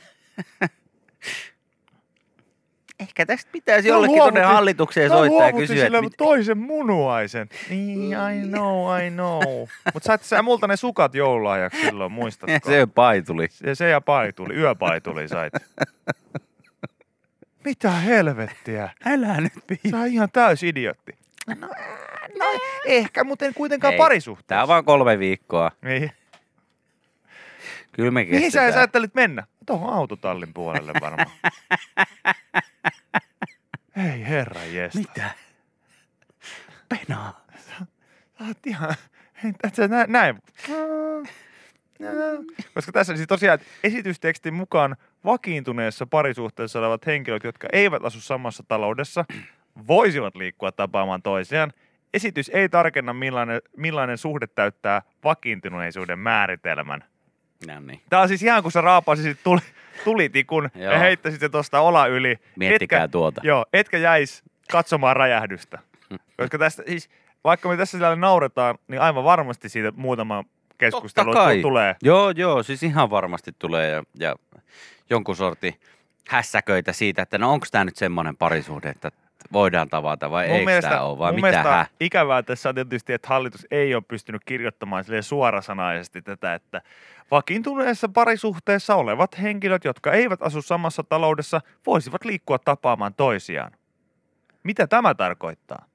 Ehkä 3.00 3.26
tästä 3.26 3.52
pitäisi 3.52 3.90
Mä 3.90 3.96
jollekin 3.96 4.18
tuonne 4.18 4.42
hallitukseen 4.42 5.12
Mä 5.12 5.18
soittaa 5.18 5.48
ja 5.48 5.54
kysyä, 5.54 5.84
sille 5.84 6.02
mit... 6.02 6.14
toisen 6.18 6.58
munuaisen. 6.58 7.50
Niin, 7.70 8.12
I 8.12 8.48
know, 8.48 9.00
I 9.06 9.10
know. 9.12 9.68
Mutta 9.94 10.08
sait 10.08 10.24
sä 10.24 10.42
multa 10.42 10.68
ne 10.68 10.78
sukat 10.78 11.16
joululahjaksi 11.16 11.82
silloin, 11.82 12.12
muistatko? 12.12 12.70
se 12.70 12.88
paituli. 12.96 13.48
Se, 13.52 13.76
se 13.76 13.90
ja 13.90 14.02
paituli, 14.02 14.54
yöpaituli 14.54 15.28
sait. 15.28 15.54
Mitä 17.66 17.92
helvettiä? 17.92 18.90
Älä 19.06 19.42
nyt 19.42 19.54
pii. 19.68 19.92
Sä 19.92 20.06
ihan 20.06 20.30
täys 20.34 20.64
idiotti. 20.64 21.18
No, 21.48 21.68
no 22.40 22.46
ehkä, 22.86 23.24
mutta 23.24 23.46
en 23.46 23.54
kuitenkaan 23.54 23.94
Ei. 23.94 23.98
parisuhteessa. 23.98 24.48
Tää 24.48 24.62
on 24.62 24.68
vaan 24.68 24.86
kolme 24.86 25.20
viikkoa. 25.20 25.72
Niin. 25.82 26.12
Kyllä 27.92 28.12
me 28.12 28.24
Mihin 28.24 28.42
kestetään. 28.42 28.74
sä 28.74 28.80
ajattelit 28.80 29.16
mennä? 29.16 29.44
Tuohon 29.66 29.94
autotallin 29.94 30.54
puolelle 30.54 30.94
varmaan. 31.02 31.32
Ei 33.98 34.26
herra 34.26 34.64
jestä. 34.64 35.00
Mitä? 35.00 35.32
Penaa. 36.90 37.46
Sä 37.68 37.86
oot 38.48 38.68
ihan... 38.68 38.96
Et 39.64 39.76
sä 39.76 39.88
nä, 39.88 40.06
näin. 40.08 40.40
Koska 42.74 42.92
tässä 42.92 43.16
siis 43.16 43.28
tosiaan 43.28 43.60
esitystekstin 43.84 44.54
mukaan 44.54 44.96
vakiintuneessa 45.26 46.06
parisuhteessa 46.06 46.80
olevat 46.80 47.06
henkilöt, 47.06 47.44
jotka 47.44 47.68
eivät 47.74 48.06
asu 48.06 48.22
samassa 48.22 48.64
taloudessa, 48.68 49.26
voisivat 49.88 50.36
liikkua 50.36 50.72
tapaamaan 50.72 51.22
toisiaan. 51.22 51.74
Esitys 52.14 52.50
ei 52.50 52.70
tarkenna, 52.70 53.14
millainen, 53.14 53.62
millainen 53.78 54.18
suhde 54.18 54.48
täyttää 54.48 55.02
vakiintuneisuuden 55.24 56.20
määritelmän. 56.20 57.04
No 57.68 57.80
niin. 57.80 58.02
Tää 58.10 58.22
on 58.22 58.28
siis 58.28 58.44
ihan 58.44 58.64
kun 58.64 58.72
sä 58.72 58.82
raapasisit 58.82 59.38
tuli, 59.44 59.62
tulitikun 60.04 60.70
Joo. 60.76 60.94
ja 60.94 61.00
heittäisit 61.00 61.40
se 61.40 61.50
tosta 61.50 61.80
ola 61.80 62.08
yli. 62.08 62.40
Miettikää 62.56 63.04
etkä, 63.04 63.12
tuota. 63.12 63.42
Joo, 63.44 63.66
etkä 63.74 63.98
jäis 63.98 64.44
katsomaan 64.72 65.16
räjähdystä. 65.16 65.80
Koska 66.38 66.58
tästä 66.58 66.84
siis, 66.88 67.10
vaikka 67.44 67.70
me 67.70 67.78
tässä 67.78 67.98
siellä 67.98 68.16
nauretaan, 68.16 68.78
niin 68.88 69.02
aivan 69.02 69.24
varmasti 69.24 69.70
siitä 69.70 69.92
muutama 69.96 70.44
keskustelu 70.78 71.32
tulee. 71.62 71.96
Joo, 72.04 72.30
joo, 72.30 72.64
siis 72.64 72.84
ihan 72.84 73.10
varmasti 73.10 73.52
tulee 73.60 73.90
ja, 73.90 74.04
ja 74.20 74.36
jonkun 75.10 75.36
sorti 75.36 75.80
hässäköitä 76.28 76.94
siitä, 76.94 77.22
että 77.22 77.38
no 77.38 77.52
onko 77.52 77.66
tämä 77.72 77.86
nyt 77.86 77.96
semmoinen 77.96 78.38
parisuhde, 78.38 78.90
että 78.90 79.12
voidaan 79.54 79.90
tavata 79.90 80.32
vai 80.32 80.48
eikö 80.48 80.82
tämä 80.82 81.02
ole 81.02 81.18
vai 81.18 81.32
mun 81.32 81.42
mitä 81.42 81.64
hä? 81.64 81.86
ikävää 82.00 82.44
tässä 82.44 82.70
on 82.70 82.76
tietysti, 82.76 83.14
että 83.14 83.28
hallitus 83.28 83.68
ei 83.72 83.96
ole 83.96 84.04
pystynyt 84.08 84.42
kirjoittamaan 84.46 85.04
suorasanaisesti 85.22 86.22
tätä, 86.22 86.54
että 86.54 86.82
vakiintuneessa 87.32 88.10
parisuhteessa 88.10 88.96
olevat 88.96 89.42
henkilöt, 89.42 89.84
jotka 89.84 90.12
eivät 90.12 90.42
asu 90.42 90.62
samassa 90.62 91.04
taloudessa, 91.04 91.62
voisivat 91.86 92.26
liikkua 92.26 92.60
tapaamaan 92.60 93.14
toisiaan. 93.14 93.72
Mitä 94.64 94.88
tämä 94.88 95.16
tarkoittaa? 95.16 95.86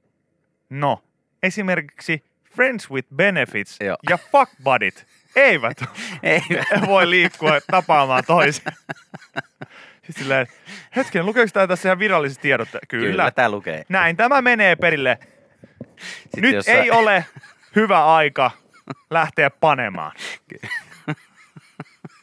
No, 0.71 1.03
esimerkiksi 1.43 2.25
Friends 2.55 2.91
with 2.91 3.09
Benefits 3.17 3.77
Joo. 3.81 3.97
ja 4.11 4.19
Fuck 4.19 4.53
Buddyt 4.65 5.07
eivät 5.37 5.85
Ei, 6.23 6.41
voi 6.87 7.11
liikkua 7.11 7.61
tapaamaan 7.71 8.25
toisiaan. 8.27 8.77
Silleen, 10.11 10.47
hetken, 10.97 11.27
lukeeko 11.27 11.51
tämä 11.53 11.67
tässä 11.67 11.89
ihan 11.89 11.99
viralliset 11.99 12.41
tiedot? 12.41 12.69
Kyllä. 12.89 13.07
kyllä 13.11 13.31
tämä 13.31 13.51
lukee. 13.51 13.85
Näin 13.89 14.17
tämä 14.17 14.43
menee 14.43 14.77
perille. 14.77 15.19
Sitten 15.99 16.43
Nyt 16.43 16.55
jos 16.55 16.69
ei 16.69 16.91
ole 16.91 17.25
hyvä 17.77 18.15
aika 18.15 18.51
lähteä 19.11 19.51
panemaan. 19.51 20.13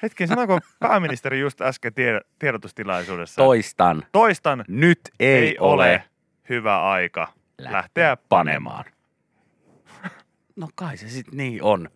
Hetken, 0.03 0.27
sanoiko 0.27 0.59
pääministeri 0.79 1.39
just 1.39 1.61
äsken 1.61 1.93
tied- 1.93 2.27
tiedotustilaisuudessa? 2.39 3.35
Toistan. 3.41 4.03
Toistan, 4.11 4.65
Nyt 4.67 4.99
ei, 5.19 5.47
ei, 5.47 5.57
ole 5.59 6.03
hyvä 6.49 6.83
aika 6.83 7.33
Lähteä 7.57 7.73
lähteä 7.73 8.17
panemaan. 8.29 8.85
No 10.55 10.67
kai 10.75 10.97
se 10.97 11.09
sitten 11.09 11.37
niin 11.37 11.63
on. 11.63 11.89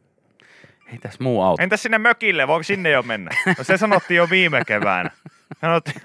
Ei 0.92 0.98
tässä 0.98 1.24
muu 1.24 1.42
auta. 1.42 1.64
Entäs 1.64 1.84
sinne 1.84 1.98
mökille, 1.98 2.48
voiko 2.48 2.64
sinne 2.64 2.90
jo 2.90 3.02
mennä? 3.02 3.32
No 3.58 3.64
se 3.64 3.78
sanottiin 3.78 4.16
jo 4.18 4.30
viime 4.30 4.62
keväänä. 4.68 5.12
Sanottiin, 5.62 6.02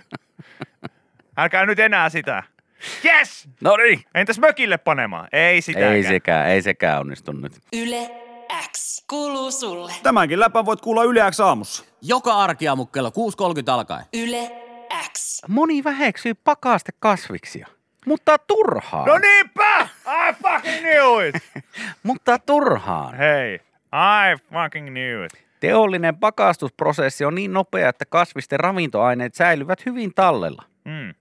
älkää 1.36 1.66
nyt 1.66 1.78
enää 1.78 2.08
sitä. 2.08 2.42
Yes! 3.04 3.48
No 3.60 3.76
niin. 3.76 4.02
Entäs 4.14 4.38
mökille 4.38 4.78
panemaan? 4.78 5.28
Ei 5.32 5.60
sitäkään. 5.60 5.92
Ei 5.94 6.02
sekään, 6.02 6.48
ei 6.48 6.62
sekään 6.62 7.00
onnistu 7.00 7.32
nyt. 7.32 7.52
Yle 7.72 8.10
X 8.72 9.04
kuuluu 9.10 9.50
sulle. 9.50 9.92
Tämänkin 10.02 10.40
läpän 10.40 10.66
voit 10.66 10.80
kuulla 10.80 11.04
Yle 11.04 11.20
X 11.30 11.40
aamussa. 11.40 11.84
Joka 12.02 12.32
arkiaamu 12.36 12.86
kello 12.86 13.08
6.30 13.08 13.14
alkaen. 13.72 14.04
Yle 14.12 14.50
X. 15.12 15.42
Moni 15.48 15.84
väheksyy 15.84 16.34
pakaste 16.34 16.92
kasviksia. 16.98 17.66
Mutta 18.06 18.38
turhaan. 18.38 19.06
No 19.08 19.18
niinpä! 19.18 19.88
I 20.06 20.32
fucking 20.42 20.78
knew 20.80 21.28
it! 21.28 21.64
Mutta 22.02 22.38
turhaan. 22.38 23.14
Hei, 23.16 23.54
I 23.92 24.36
fucking 24.52 24.88
knew 24.88 25.24
it. 25.24 25.47
Teollinen 25.60 26.16
pakastusprosessi 26.16 27.24
on 27.24 27.34
niin 27.34 27.52
nopea, 27.52 27.88
että 27.88 28.04
kasvisten 28.04 28.60
ravintoaineet 28.60 29.34
säilyvät 29.34 29.86
hyvin 29.86 30.14
tallella. 30.14 30.64
Mm. 30.84 31.14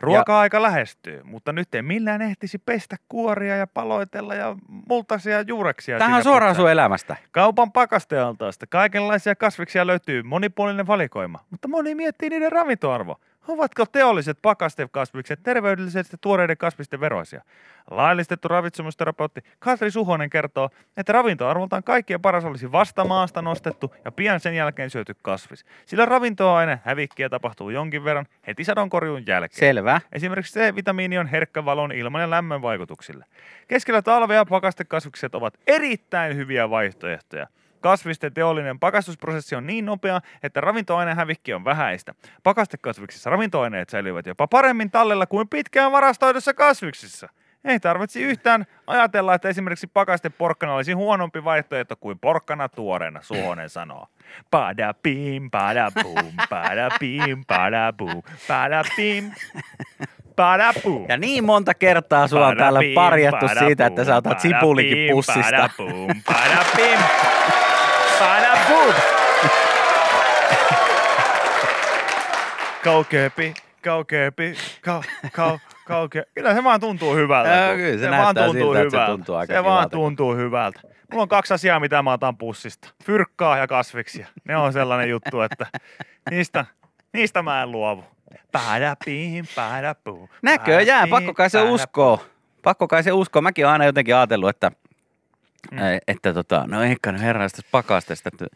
Ruoka-aika 0.00 0.62
lähestyy, 0.62 1.22
mutta 1.24 1.52
nyt 1.52 1.74
ei 1.74 1.82
millään 1.82 2.22
ehtisi 2.22 2.58
pestä 2.58 2.96
kuoria 3.08 3.56
ja 3.56 3.66
paloitella 3.66 4.34
ja 4.34 4.56
multaisia 4.88 5.40
juureksia. 5.40 5.98
Siinä 5.98 6.22
suoraan 6.22 6.54
sun 6.54 6.70
elämästä. 6.70 7.16
Kaupan 7.30 7.72
pakastealtaasta 7.72 8.66
kaikenlaisia 8.66 9.34
kasviksia 9.34 9.86
löytyy 9.86 10.22
monipuolinen 10.22 10.86
valikoima, 10.86 11.38
mutta 11.50 11.68
moni 11.68 11.94
miettii 11.94 12.30
niiden 12.30 12.52
ravintoarvo. 12.52 13.20
Ovatko 13.48 13.86
teolliset 13.86 14.38
pakastekasvikset 14.42 15.42
terveydellisesti 15.42 16.16
tuoreiden 16.20 16.56
kasvisten 16.56 17.00
veroisia? 17.00 17.42
Laillistettu 17.90 18.48
ravitsemusterapeutti 18.48 19.40
Katri 19.58 19.90
Suhonen 19.90 20.30
kertoo, 20.30 20.70
että 20.96 21.12
ravintoarvoltaan 21.12 21.82
kaikkien 21.82 22.22
paras 22.22 22.44
olisi 22.44 22.72
vasta 22.72 23.04
maasta 23.04 23.42
nostettu 23.42 23.94
ja 24.04 24.12
pian 24.12 24.40
sen 24.40 24.56
jälkeen 24.56 24.90
syöty 24.90 25.16
kasvis. 25.22 25.64
Sillä 25.86 26.06
ravintoaine 26.06 26.80
hävikkiä 26.84 27.28
tapahtuu 27.28 27.70
jonkin 27.70 28.04
verran 28.04 28.26
heti 28.46 28.64
sadonkorjuun 28.64 29.26
jälkeen. 29.26 29.58
Selvä. 29.58 30.00
Esimerkiksi 30.12 30.60
C-vitamiini 30.60 31.18
on 31.18 31.26
herkkä 31.26 31.64
valon, 31.64 31.92
ilman 31.92 32.20
ja 32.20 32.30
lämmön 32.30 32.62
vaikutuksille. 32.62 33.24
Keskellä 33.68 34.02
talvea 34.02 34.44
pakastekasvikset 34.44 35.34
ovat 35.34 35.54
erittäin 35.66 36.36
hyviä 36.36 36.70
vaihtoehtoja. 36.70 37.46
Kasvisten 37.86 38.34
teollinen 38.34 38.78
pakastusprosessi 38.78 39.54
on 39.54 39.66
niin 39.66 39.84
nopea, 39.84 40.20
että 40.42 40.60
ravintoaineen 40.60 41.16
hävikki 41.16 41.54
on 41.54 41.64
vähäistä. 41.64 42.14
Pakastekasviksissa 42.42 43.30
ravintoaineet 43.30 43.88
säilyvät 43.88 44.26
jopa 44.26 44.46
paremmin 44.46 44.90
tallella 44.90 45.26
kuin 45.26 45.48
pitkään 45.48 45.92
varastoidussa 45.92 46.54
kasviksissa. 46.54 47.28
Ei 47.66 47.80
tarvitse 47.80 48.20
yhtään 48.20 48.66
ajatella, 48.86 49.34
että 49.34 49.48
esimerkiksi 49.48 49.86
pakaste 49.86 50.30
porkkana 50.30 50.74
olisi 50.74 50.92
huonompi 50.92 51.44
vaihtoehto 51.44 51.96
kuin 51.96 52.18
porkkana 52.18 52.68
tuoreena, 52.68 53.22
Suhonen 53.22 53.70
sanoo. 53.70 54.06
Pada 54.50 54.94
pim, 55.02 55.50
pada 55.50 55.90
boom, 56.02 56.32
pada 56.48 56.88
pim, 57.00 57.44
pada 57.46 57.92
boom, 57.92 58.22
pada 58.48 58.82
pim, 58.96 59.30
pada 60.36 60.72
boom. 60.82 61.06
Ja 61.08 61.16
niin 61.16 61.44
monta 61.44 61.74
kertaa 61.74 62.28
sua 62.28 62.46
on 62.46 62.56
täällä 62.56 62.80
parjattu 62.94 63.48
siitä, 63.58 63.86
että 63.86 64.04
sä 64.04 64.16
otat 64.16 64.40
sipulikin 64.40 65.10
pussista. 65.12 65.50
Pada 65.50 65.70
boom, 65.76 66.22
pada 66.26 66.64
pim, 66.76 66.98
pada 68.18 68.56
boom. 68.68 68.94
Kaukeapi, 72.84 73.54
kaukeapi, 73.84 74.54
kau, 74.84 75.02
kau, 75.32 75.58
kauke. 75.86 76.22
Kyllä 76.34 76.54
se 76.54 76.64
vaan 76.64 76.80
tuntuu 76.80 77.14
hyvältä. 77.14 77.54
Joo, 77.54 77.76
kyllä 77.76 77.98
se 77.98 78.10
vaan 78.10 78.22
näyttää 78.22 78.46
tuntuu 78.46 78.74
siltä, 78.74 78.80
että 78.80 78.90
se 78.90 78.96
hyvältä. 78.96 79.12
tuntuu 79.12 79.34
aika 79.34 79.54
Se 79.54 79.64
vaan 79.64 79.90
tuntuu 79.90 80.34
hyvältä. 80.34 80.80
Mulla 81.12 81.22
on 81.22 81.28
kaksi 81.28 81.54
asiaa, 81.54 81.80
mitä 81.80 82.02
mä 82.02 82.12
otan 82.12 82.36
pussista. 82.36 82.88
Fyrkkaa 83.04 83.58
ja 83.58 83.66
kasviksia. 83.66 84.26
Ne 84.44 84.56
on 84.56 84.72
sellainen 84.72 85.08
juttu, 85.08 85.40
että 85.40 85.66
niistä, 86.30 86.66
niistä 87.12 87.42
mä 87.42 87.62
en 87.62 87.70
luovu. 87.70 88.04
Padapim, 88.52 89.46
padapuu. 89.56 90.30
Näköjään, 90.42 91.08
pakko 91.08 91.34
kai 91.34 91.50
se 91.50 91.62
uskoo. 91.62 92.26
Pakko 92.62 92.88
kai 92.88 93.02
se 93.02 93.12
uskoo. 93.12 93.42
Mäkin 93.42 93.64
oon 93.64 93.72
aina 93.72 93.84
jotenkin 93.84 94.16
ajatellut, 94.16 94.50
että, 94.50 94.70
mm. 95.70 95.78
että 96.08 96.34
tota, 96.34 96.64
no 96.68 96.82
ehkä 96.82 97.12
no 97.12 97.18
herraista 97.18 97.62
pakastesta, 97.70 98.30
että 98.32 98.46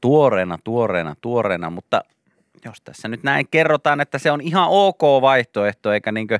tuoreena, 0.00 0.58
tuoreena, 0.64 1.14
tuoreena, 1.20 1.70
mutta 1.70 2.02
jos 2.64 2.80
tässä 2.80 3.08
nyt 3.08 3.22
näin 3.22 3.48
kerrotaan, 3.50 4.00
että 4.00 4.18
se 4.18 4.30
on 4.30 4.40
ihan 4.40 4.66
ok 4.68 5.02
vaihtoehto, 5.02 5.92
eikä 5.92 6.12
niinkö 6.12 6.38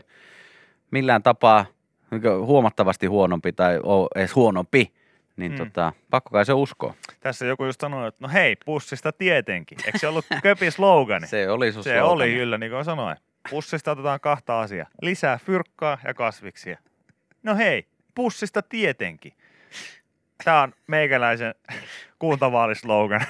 millään 0.93 1.23
tapaa 1.23 1.67
niinkö 2.11 2.39
huomattavasti 2.39 3.07
huonompi 3.07 3.53
tai 3.53 3.81
oo 3.83 4.09
edes 4.15 4.35
huonompi, 4.35 4.93
niin 5.37 5.53
mm. 5.53 5.59
tota, 5.59 5.93
pakko 6.11 6.31
kai 6.31 6.45
se 6.45 6.53
uskoo. 6.53 6.95
Tässä 7.21 7.47
joku 7.47 7.65
just 7.65 7.81
sanoi, 7.81 8.09
että 8.09 8.19
no 8.21 8.29
hei, 8.33 8.57
pussista 8.65 9.13
tietenkin. 9.13 9.79
Eikö 9.87 9.99
se 9.99 10.09
ollut 10.09 10.27
köpi 10.43 10.71
slogani? 10.71 11.27
Se 11.27 11.51
oli 11.51 11.73
sun 11.73 11.85
Se 11.85 11.99
slogani. 11.99 12.13
oli 12.13 12.35
kyllä, 12.35 12.59
niin 12.59 12.73
kuin 12.73 12.85
sanoin. 12.85 13.17
Pussista 13.51 13.91
otetaan 13.91 14.21
kahta 14.21 14.61
asiaa. 14.61 14.89
Lisää 15.03 15.39
fyrkkaa 15.39 15.99
ja 16.05 16.15
kasviksia. 16.15 16.79
No 17.43 17.57
hei, 17.57 17.87
pussista 18.15 18.63
tietenkin. 18.63 19.33
Tämä 20.45 20.63
on 20.63 20.73
meikäläisen 20.87 21.55
kuntavaalislogan. 22.19 23.21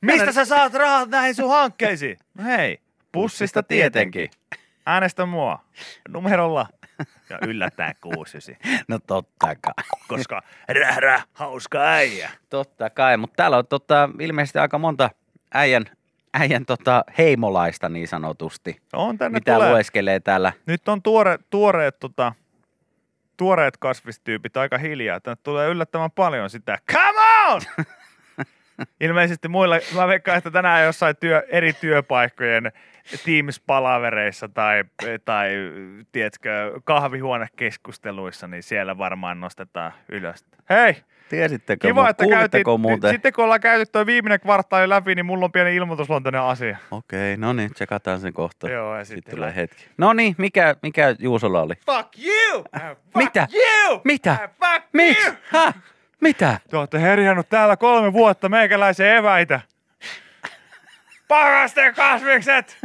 Mistä 0.00 0.32
sä 0.32 0.44
saat 0.44 0.74
rahat 0.74 1.08
näihin 1.08 1.34
sun 1.34 1.50
hankkeisiin? 1.50 2.16
No 2.34 2.44
hei, 2.44 2.78
pussista 3.14 3.62
tietenkin. 3.62 4.30
Äänestä 4.86 5.26
mua 5.26 5.58
numerolla 6.08 6.66
ja 7.30 7.38
yllättäen 7.46 7.94
kuusysi, 8.00 8.56
No 8.88 8.98
totta 9.06 9.46
kai. 9.60 9.74
koska 10.08 10.42
räh, 10.68 10.98
räh, 10.98 11.26
hauska 11.32 11.78
äijä. 11.82 12.30
Totta 12.50 12.90
kai, 12.90 13.16
mutta 13.16 13.36
täällä 13.36 13.56
on 13.56 13.66
tota, 13.66 14.08
ilmeisesti 14.20 14.58
aika 14.58 14.78
monta 14.78 15.10
äijän, 15.54 15.84
äijän 16.34 16.64
tota, 16.66 17.04
heimolaista 17.18 17.88
niin 17.88 18.08
sanotusti, 18.08 18.80
On 18.92 19.18
tänne 19.18 19.38
mitä 19.38 19.54
tulee. 19.54 19.70
lueskelee 19.70 20.20
täällä. 20.20 20.52
Nyt 20.66 20.88
on 20.88 21.02
tuore, 21.02 21.38
tuoreet, 21.50 21.98
tota, 22.00 22.32
tuoreet 23.36 23.76
kasvistyypit 23.76 24.56
aika 24.56 24.78
hiljaa. 24.78 25.20
Tänne 25.20 25.36
tulee 25.42 25.68
yllättävän 25.68 26.10
paljon 26.10 26.50
sitä. 26.50 26.78
Come 26.92 27.20
on! 27.52 27.60
Ilmeisesti 29.00 29.48
muilla, 29.48 29.76
mä 29.94 30.08
veikkaan, 30.08 30.38
että 30.38 30.50
tänään 30.50 30.84
jossain 30.84 31.16
työ, 31.16 31.42
eri 31.48 31.72
työpaikkojen 31.72 32.72
Teams-palavereissa 33.24 34.48
tai, 34.54 34.84
tai 35.24 35.50
tiedätkö, 36.12 36.80
kahvihuonekeskusteluissa, 36.84 38.46
niin 38.46 38.62
siellä 38.62 38.98
varmaan 38.98 39.40
nostetaan 39.40 39.92
ylös. 40.08 40.44
Hei, 40.70 40.96
Tiesittekö, 41.28 41.88
kiva, 41.88 42.08
että 42.08 42.26
käytiin, 42.26 42.80
muuten? 42.80 43.10
sitten 43.10 43.32
kun 43.32 43.44
ollaan 43.44 43.60
käyty 43.60 43.92
tuo 43.92 44.06
viimeinen 44.06 44.40
kvartaali 44.40 44.88
läpi, 44.88 45.14
niin 45.14 45.26
mulla 45.26 45.44
on 45.44 45.52
pieni 45.52 45.76
ilmoitusluontoinen 45.76 46.40
asia. 46.40 46.76
Okei, 46.90 47.36
no 47.36 47.52
niin, 47.52 47.74
tsekataan 47.74 48.20
sen 48.20 48.32
kohta. 48.32 48.70
Joo, 48.70 48.96
ja 48.98 49.04
Sitten 49.04 49.16
sitten 49.18 49.34
tulee 49.34 49.56
hetki. 49.56 49.86
No 49.98 50.12
niin, 50.12 50.34
mikä, 50.38 50.76
mikä 50.82 51.14
Juusolla 51.18 51.62
oli? 51.62 51.74
Fuck 51.86 52.08
you! 52.18 52.64
Fuck 52.82 53.14
Mitä? 53.16 53.48
you! 53.54 54.00
Mitä? 54.04 54.48
Fuck 54.60 54.86
Miksi? 54.92 55.26
you! 55.26 55.36
Häh? 55.50 55.74
Mitä? 56.24 56.60
Te 56.70 56.76
olette 56.76 57.00
herjannut 57.00 57.48
täällä 57.48 57.76
kolme 57.76 58.12
vuotta 58.12 58.48
meikäläisen 58.48 59.16
eväitä. 59.16 59.60
Pakasten 61.28 61.94
kasvikset! 61.94 62.78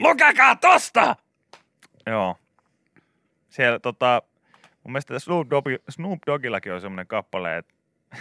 Lukekaa 0.00 0.56
tosta! 0.56 1.16
Joo. 2.06 2.36
Siellä 3.48 3.78
tota, 3.78 4.22
mun 4.84 4.92
mielestä 4.92 5.18
Snoop, 5.18 5.50
Dogg, 5.50 5.66
Snoop 5.88 6.18
Doggillakin 6.26 6.72
on 6.72 6.80
semmoinen 6.80 7.06
kappale, 7.06 7.56
että 7.56 7.74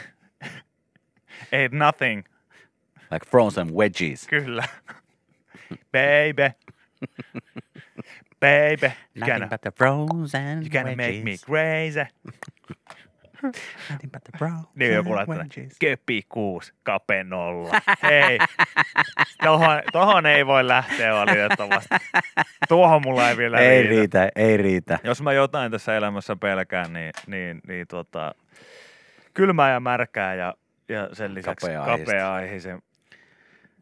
ain't 1.55 1.71
nothing, 1.71 2.23
Like 3.11 3.25
frozen 3.29 3.73
wedges. 3.73 4.27
kyllä. 4.27 4.63
Baby. 5.69 6.51
Baby. 8.39 8.85
You 8.85 8.91
Nothing 9.15 9.33
gonna, 9.33 9.47
but 9.47 9.61
the 9.61 9.71
frozen 9.71 10.59
you 10.61 10.69
gonna 10.69 10.95
make 10.95 11.21
me 11.23 11.37
crazy. 11.45 12.05
Nothing 13.43 14.11
but 14.11 14.23
the 14.23 14.37
frozen 14.37 14.59
Niin 14.75 14.93
joku 14.93 15.15
laittaa, 15.15 15.45
köpi 15.79 16.25
kuusi, 16.29 16.73
kape 16.83 17.23
nolla. 17.23 17.81
Ei, 18.11 18.39
tohon, 19.43 19.81
tohon 19.91 20.25
ei 20.25 20.45
voi 20.45 20.67
lähteä 20.67 21.13
valitettavasti. 21.13 21.95
Tuohon 22.67 23.01
mulla 23.05 23.29
ei 23.29 23.37
vielä 23.37 23.59
Ei 23.59 23.81
riitä. 23.83 23.89
riitä, 23.89 24.29
ei 24.35 24.57
riitä. 24.57 24.99
Jos 25.03 25.21
mä 25.21 25.33
jotain 25.33 25.71
tässä 25.71 25.95
elämässä 25.97 26.35
pelkään, 26.35 26.93
niin, 26.93 27.11
niin, 27.27 27.61
niin 27.67 27.87
tota, 27.87 28.35
kylmää 29.33 29.71
ja 29.71 29.79
märkää 29.79 30.35
ja, 30.35 30.53
ja 30.89 31.09
sen 31.13 31.33
lisäksi 31.35 31.67
kapea-aiheisen 31.85 32.81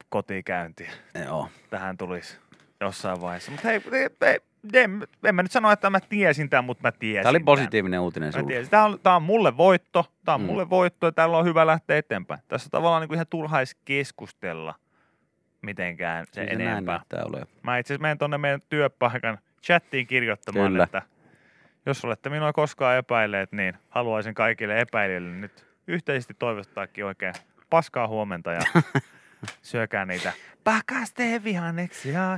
kotikäynti. 0.10 0.88
Joo. 1.26 1.50
Tähän 1.70 1.98
tulisi 1.98 2.38
jossain 2.82 3.22
vaiheessa. 3.22 3.52
Mutta 3.52 3.68
hei, 3.68 3.82
ei, 3.92 4.10
ei, 4.22 4.40
en, 4.74 5.08
en 5.24 5.36
mä 5.36 5.44
nyt 5.44 5.52
sano, 5.52 5.72
että 5.72 5.90
mä 5.90 6.00
tiesin 6.00 6.50
tämän, 6.50 6.66
mutta 6.66 6.82
mä 6.88 6.92
tiesin 6.92 7.24
Tämä 7.24 7.30
oli 7.30 7.40
tämän. 7.40 7.46
positiivinen 7.46 8.00
uutinen 8.00 8.34
Mä 8.36 8.44
tiesin. 8.44 8.72
Tämä 8.72 8.84
on, 8.86 9.00
tämä 9.04 9.16
on 9.16 9.24
mulle 9.24 9.58
voitto. 9.58 10.06
Tämä 10.26 10.36
on 10.36 10.42
Mm. 10.42 10.46
mulle 10.48 10.70
voitto 10.70 11.06
ja 11.06 11.12
tällä 11.12 11.38
on 11.38 11.46
hyvä 11.46 11.68
lähteä 11.68 11.98
eteenpäin. 11.98 12.40
Tässä 12.48 12.70
tavallaan 12.70 13.02
niin 13.02 13.08
kuin 13.08 13.16
ihan 13.16 13.28
turhais 13.30 13.76
keskustella 13.86 14.76
mitenkään 15.62 16.26
se 16.26 16.34
se 16.34 16.46
näin 16.56 16.62
enempää. 16.62 17.02
olevan. 17.26 17.48
Mä 17.64 17.78
itse 17.78 17.94
asiassa 17.94 18.02
menen 18.02 18.18
tuonne 18.18 18.38
meidän 18.38 18.62
työpaikan 18.70 19.38
chattiin 19.66 20.08
kirjoittamaan, 20.08 20.72
Kyllä. 20.72 20.84
että 20.84 21.02
jos 21.86 22.06
olette 22.06 22.30
minua 22.30 22.54
koskaan 22.54 22.98
epäilleet, 22.98 23.52
niin 23.52 23.74
haluaisin 23.90 24.34
kaikille 24.34 24.80
epäilijöille 24.82 25.30
nyt 25.30 25.66
yhteisesti 25.88 26.34
toivottaakin 26.34 27.06
oikein 27.06 27.34
paskaa 27.70 28.08
huomenta 28.08 28.52
ja 28.52 28.62
syökää 29.62 30.06
niitä 30.06 30.34
pakasteen 30.64 31.44
vihanneksia. 31.44 32.38